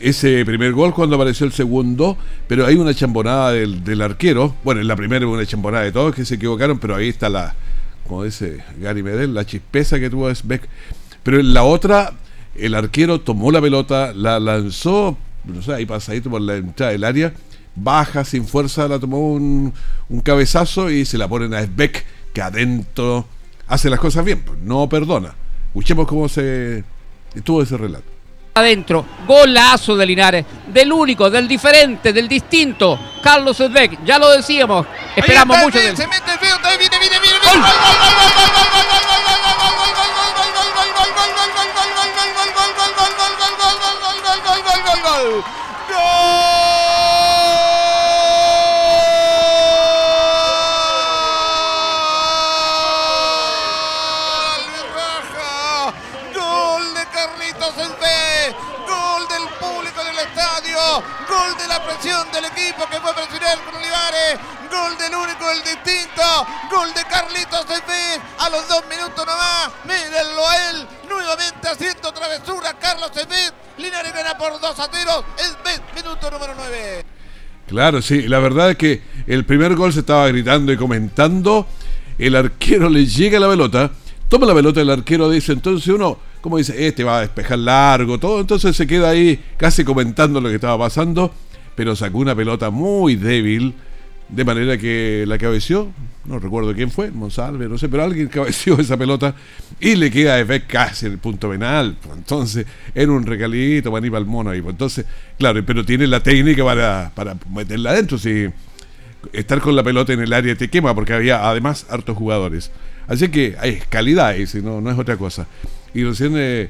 ese 0.00 0.44
primer 0.44 0.72
gol 0.72 0.92
cuando 0.92 1.16
apareció 1.16 1.46
el 1.46 1.52
segundo, 1.52 2.18
pero 2.46 2.66
hay 2.66 2.74
una 2.74 2.94
chambonada 2.94 3.52
del, 3.52 4.02
arquero. 4.02 4.54
Bueno, 4.62 4.80
en 4.80 4.88
la 4.88 4.96
primera 4.96 5.26
una 5.26 5.46
chambonada 5.46 5.84
de 5.84 5.92
todos 5.92 6.14
que 6.14 6.24
se 6.24 6.34
equivocaron, 6.34 6.78
pero 6.78 6.94
ahí 6.94 7.08
está 7.08 7.28
la, 7.28 7.54
como 8.06 8.24
dice 8.24 8.62
Gary 8.80 9.02
Medel, 9.02 9.32
la 9.32 9.46
chispeza 9.46 9.98
que 9.98 10.10
tuvo 10.10 10.30
Beck. 10.44 10.68
Pero 11.22 11.40
en 11.40 11.54
la 11.54 11.62
otra, 11.62 12.12
el 12.54 12.74
arquero 12.74 13.20
tomó 13.20 13.50
la 13.50 13.62
pelota, 13.62 14.12
la 14.14 14.38
lanzó, 14.38 15.16
no 15.44 15.62
sé, 15.62 15.72
ahí 15.72 15.86
pasadito 15.86 16.28
por 16.28 16.42
la 16.42 16.56
entrada 16.56 16.92
del 16.92 17.04
área, 17.04 17.32
baja 17.74 18.24
sin 18.24 18.46
fuerza, 18.46 18.88
la 18.88 18.98
tomó 18.98 19.32
un, 19.32 19.72
un 20.10 20.20
cabezazo 20.20 20.90
y 20.90 21.06
se 21.06 21.16
la 21.16 21.28
ponen 21.28 21.54
a 21.54 21.64
Beck, 21.66 22.04
que 22.34 22.42
adentro 22.42 23.26
hace 23.74 23.90
las 23.90 23.98
cosas 23.98 24.24
bien, 24.24 24.42
pues, 24.42 24.58
no 24.60 24.88
perdona. 24.88 25.34
Escuchemos 25.66 26.06
cómo 26.06 26.28
se 26.28 26.84
estuvo 27.34 27.62
ese 27.62 27.76
relato. 27.76 28.04
Adentro, 28.54 29.04
golazo 29.26 29.96
de 29.96 30.06
Linares, 30.06 30.46
del 30.68 30.92
único, 30.92 31.28
del 31.28 31.48
diferente, 31.48 32.12
del 32.12 32.28
distinto, 32.28 32.96
Carlos 33.20 33.58
Beck, 33.72 34.04
ya 34.04 34.16
lo 34.16 34.30
decíamos, 34.30 34.86
esperamos 35.16 35.58
mucho 35.58 35.78
de 35.78 35.88
él. 35.88 35.96
Se 35.96 36.06
mete 36.06 36.32
el 36.32 36.38
feo, 36.38 36.56
viene, 36.78 36.98
viene, 37.00 37.18
viene, 37.18 37.38
viene. 37.42 37.60
Gol 45.88 46.53
de 61.52 61.68
la 61.68 61.84
presión 61.84 62.24
del 62.32 62.46
equipo 62.46 62.88
que 62.88 62.98
fue 63.00 63.10
a 63.10 63.14
presionar 63.14 63.58
Olivares. 63.68 64.40
Gol 64.70 64.96
del 64.96 65.14
único, 65.14 65.50
el 65.50 65.60
distinto. 65.62 66.24
Gol 66.70 66.88
de 66.94 67.04
Carlitos 67.04 67.66
Cefés. 67.66 68.20
A 68.38 68.48
los 68.48 68.66
dos 68.66 68.82
minutos 68.88 69.26
nomás. 69.26 69.68
Mírenlo 69.84 70.48
a 70.48 70.70
él. 70.70 70.86
Nuevamente 71.08 71.68
haciendo 71.68 72.12
travesura. 72.12 72.74
Carlos 72.80 73.10
Cefés. 73.12 73.52
Linares 73.76 74.14
gana 74.14 74.38
por 74.38 74.58
dos 74.58 74.78
a 74.80 74.88
0. 74.90 75.24
El 75.38 75.94
minuto 75.94 76.30
número 76.30 76.54
9. 76.56 77.04
Claro, 77.68 78.00
sí. 78.00 78.22
La 78.22 78.38
verdad 78.38 78.70
es 78.70 78.76
que 78.76 79.02
el 79.26 79.44
primer 79.44 79.76
gol 79.76 79.92
se 79.92 80.00
estaba 80.00 80.26
gritando 80.28 80.72
y 80.72 80.78
comentando. 80.78 81.66
El 82.18 82.36
arquero 82.36 82.88
le 82.88 83.04
llega 83.04 83.38
la 83.38 83.48
pelota. 83.48 83.90
Toma 84.28 84.46
la 84.46 84.54
pelota 84.54 84.80
el 84.80 84.90
arquero, 84.90 85.28
dice 85.28 85.52
entonces 85.52 85.88
uno 85.88 86.18
como 86.44 86.58
dice, 86.58 86.86
este 86.86 87.04
va 87.04 87.16
a 87.16 87.20
despejar 87.22 87.58
largo, 87.58 88.18
todo. 88.18 88.38
Entonces 88.38 88.76
se 88.76 88.86
queda 88.86 89.08
ahí 89.08 89.42
casi 89.56 89.82
comentando 89.82 90.42
lo 90.42 90.50
que 90.50 90.56
estaba 90.56 90.76
pasando, 90.76 91.32
pero 91.74 91.96
sacó 91.96 92.18
una 92.18 92.36
pelota 92.36 92.68
muy 92.68 93.16
débil, 93.16 93.72
de 94.28 94.44
manera 94.44 94.76
que 94.76 95.24
la 95.26 95.38
cabeció, 95.38 95.88
no 96.26 96.38
recuerdo 96.38 96.74
quién 96.74 96.90
fue, 96.90 97.10
Monsalve, 97.10 97.66
no 97.66 97.78
sé, 97.78 97.88
pero 97.88 98.04
alguien 98.04 98.28
cabeció 98.28 98.78
esa 98.78 98.98
pelota 98.98 99.34
y 99.80 99.94
le 99.94 100.10
queda 100.10 100.44
de 100.44 100.66
casi 100.66 101.06
el 101.06 101.16
punto 101.16 101.48
penal. 101.48 101.96
Entonces, 102.14 102.66
era 102.94 103.10
un 103.10 103.24
recalito 103.24 103.90
para 103.90 104.04
al 104.04 104.26
mono 104.26 104.50
ahí. 104.50 104.58
Entonces, 104.58 105.06
claro, 105.38 105.64
pero 105.64 105.82
tiene 105.82 106.06
la 106.06 106.22
técnica 106.22 106.62
para, 106.62 107.10
para 107.14 107.38
meterla 107.54 107.92
adentro. 107.92 108.18
Si 108.18 108.48
estar 109.32 109.62
con 109.62 109.74
la 109.74 109.82
pelota 109.82 110.12
en 110.12 110.20
el 110.20 110.32
área 110.34 110.54
te 110.54 110.68
quema, 110.68 110.94
porque 110.94 111.14
había 111.14 111.48
además 111.48 111.86
hartos 111.88 112.18
jugadores. 112.18 112.70
Así 113.06 113.28
que 113.28 113.56
hay 113.58 113.80
calidad 113.88 114.36
ese, 114.36 114.60
no, 114.60 114.82
no 114.82 114.90
es 114.90 114.98
otra 114.98 115.16
cosa. 115.16 115.46
Y 115.94 116.04
recién 116.04 116.34
eh, 116.36 116.68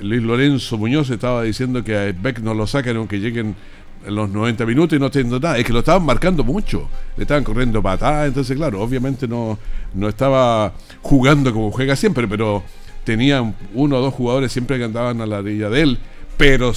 Luis 0.00 0.22
Lorenzo 0.22 0.78
Muñoz 0.78 1.10
estaba 1.10 1.42
diciendo 1.42 1.82
que 1.82 1.96
a 1.96 2.12
Beck 2.12 2.40
no 2.40 2.54
lo 2.54 2.66
sacan 2.66 2.96
aunque 2.96 3.18
lleguen 3.18 3.54
en 4.06 4.14
los 4.14 4.28
90 4.28 4.66
minutos 4.66 4.96
y 4.96 5.00
no 5.00 5.10
teniendo 5.10 5.40
nada. 5.40 5.58
Es 5.58 5.64
que 5.64 5.72
lo 5.72 5.80
estaban 5.80 6.04
marcando 6.04 6.44
mucho. 6.44 6.88
Le 7.16 7.22
estaban 7.22 7.44
corriendo 7.44 7.82
patadas. 7.82 8.28
Entonces, 8.28 8.56
claro, 8.56 8.80
obviamente 8.80 9.26
no, 9.26 9.58
no 9.94 10.08
estaba 10.08 10.72
jugando 11.02 11.52
como 11.52 11.70
juega 11.70 11.96
siempre, 11.96 12.28
pero 12.28 12.62
tenía 13.04 13.54
uno 13.74 13.98
o 13.98 14.00
dos 14.00 14.14
jugadores 14.14 14.52
siempre 14.52 14.78
que 14.78 14.84
andaban 14.84 15.20
a 15.20 15.26
la 15.26 15.38
orilla 15.38 15.68
de 15.70 15.82
él. 15.82 15.98
Pero 16.36 16.72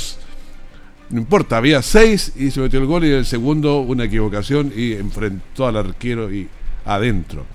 no 1.10 1.20
importa, 1.20 1.58
había 1.58 1.82
seis 1.82 2.34
y 2.36 2.52
se 2.52 2.60
metió 2.60 2.80
el 2.80 2.86
gol 2.86 3.06
y 3.06 3.12
el 3.12 3.26
segundo 3.26 3.80
una 3.80 4.06
equivocación 4.06 4.72
y 4.76 4.94
enfrentó 4.94 5.68
al 5.68 5.78
arquero 5.78 6.32
y 6.32 6.48
adentro. 6.86 7.46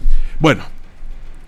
Bueno, 0.40 0.64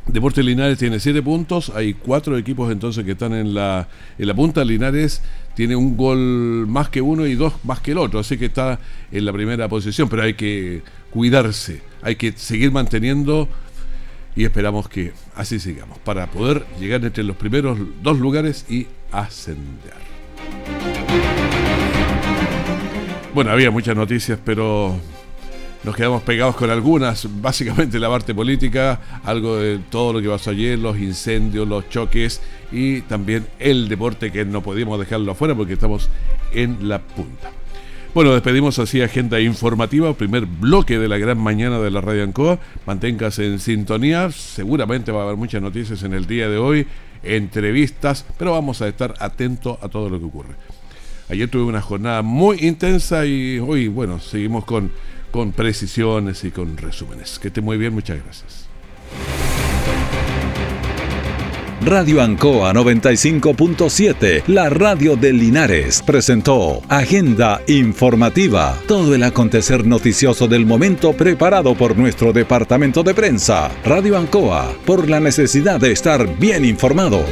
Deportes 0.07 0.45
Linares 0.45 0.79
tiene 0.79 1.01
7 1.01 1.23
puntos, 1.23 1.73
hay 1.75 1.95
cuatro 1.95 2.37
equipos 2.37 2.71
entonces 2.71 3.05
que 3.05 3.13
están 3.13 3.33
en 3.33 3.55
la, 3.55 3.89
en 4.19 4.29
la 4.29 4.35
punta. 4.35 4.63
Linares 4.65 5.23
tiene 5.55 5.77
un 5.77 5.97
gol 5.97 6.67
más 6.67 6.91
que 6.91 7.01
uno 7.01 7.27
y 7.27 7.35
dos 7.35 7.55
más 7.65 7.81
que 7.81 7.93
el 7.93 7.99
otro, 7.99 8.21
así 8.21 8.37
que 8.37 8.47
está 8.47 8.79
en 9.11 9.25
la 9.25 9.33
primera 9.33 9.69
posición, 9.69 10.09
pero 10.09 10.23
hay 10.23 10.35
que 10.35 10.83
cuidarse, 11.11 11.81
hay 12.03 12.17
que 12.17 12.33
seguir 12.33 12.71
manteniendo 12.71 13.49
y 14.37 14.45
esperamos 14.45 14.89
que 14.89 15.13
así 15.37 15.59
sigamos, 15.59 15.99
para 16.01 16.27
poder 16.27 16.67
llegar 16.79 17.05
entre 17.05 17.25
los 17.25 17.37
primeros 17.37 17.79
dos 18.03 18.19
lugares 18.19 18.67
y 18.69 18.87
ascender. 19.11 19.95
Bueno, 23.33 23.51
había 23.51 23.71
muchas 23.71 23.97
noticias, 23.97 24.39
pero 24.45 25.01
nos 25.85 25.95
quedamos 25.95 26.23
pegados 26.23 26.57
con 26.57 26.71
algunas, 26.71 27.29
básicamente 27.43 27.99
la 27.99 28.09
parte 28.09 28.35
política, 28.35 29.21
algo 29.23 29.57
de 29.57 29.79
todo 29.91 30.15
lo 30.15 30.23
que 30.23 30.29
pasó 30.29 30.51
ayer, 30.51 30.79
los 30.79 30.99
incendios, 30.99 31.69
los 31.69 31.89
choques 31.91 32.41
y 32.73 33.03
también 33.03 33.47
el 33.59 33.89
deporte 33.89 34.33
que 34.33 34.47
no 34.47 34.63
podíamos 34.63 34.99
dejarlo 34.99 35.33
afuera 35.33 35.55
porque 35.55 35.75
estamos 35.75 36.09
en 36.53 36.89
la 36.89 37.01
punta. 37.01 37.53
Bueno, 38.15 38.33
despedimos 38.33 38.79
así 38.79 39.03
agenda 39.03 39.41
informativa, 39.41 40.15
primer 40.15 40.47
bloque 40.47 40.99
de 40.99 41.09
la 41.09 41.19
gran 41.19 41.37
mañana 41.37 41.79
de 41.81 41.91
la 41.91 42.01
Radio 42.01 42.23
Ancoa. 42.23 42.59
Manténgase 42.87 43.45
en 43.45 43.59
sintonía, 43.59 44.31
seguramente 44.31 45.13
va 45.13 45.21
a 45.21 45.25
haber 45.25 45.37
muchas 45.37 45.61
noticias 45.61 46.03
en 46.05 46.15
el 46.15 46.27
día 46.27 46.49
de 46.49 46.57
hoy, 46.57 46.87
entrevistas, 47.23 48.25
pero 48.39 48.53
vamos 48.53 48.81
a 48.81 48.89
estar 48.89 49.15
atentos 49.19 49.77
a 49.83 49.89
todo 49.89 50.09
lo 50.09 50.19
que 50.19 50.27
ocurre. 50.27 50.55
Ayer 51.29 51.49
tuve 51.49 51.65
una 51.65 51.83
jornada 51.83 52.23
muy 52.23 52.59
intensa 52.61 53.27
y 53.27 53.59
hoy, 53.59 53.89
bueno, 53.89 54.21
seguimos 54.21 54.65
con 54.65 54.93
con 55.35 55.51
precisiones 55.51 56.45
y 56.45 56.53
con 56.53 56.77
resúmenes. 56.77 57.41
Que 57.41 57.49
esté 57.49 57.61
muy 57.61 57.77
bien, 57.77 57.93
muchas 57.93 58.23
gracias. 58.23 58.69
Radio 61.81 62.23
Ancoa 62.23 62.73
95.7, 62.73 64.45
la 64.47 64.71
radio 64.71 65.17
de 65.17 65.33
Linares, 65.33 66.03
presentó 66.03 66.83
Agenda 66.89 67.61
Informativa, 67.67 68.79
todo 68.87 69.13
el 69.13 69.25
acontecer 69.25 69.85
noticioso 69.85 70.47
del 70.47 70.67
momento 70.67 71.13
preparado 71.15 71.75
por 71.75 71.99
nuestro 71.99 72.33
departamento 72.33 73.03
de 73.03 73.13
prensa. 73.13 73.73
Radio 73.85 74.17
Ancoa, 74.17 74.73
por 74.87 75.11
la 75.11 75.19
necesidad 75.19 75.81
de 75.81 75.91
estar 75.91 76.39
bien 76.39 76.65
informado. 76.65 77.25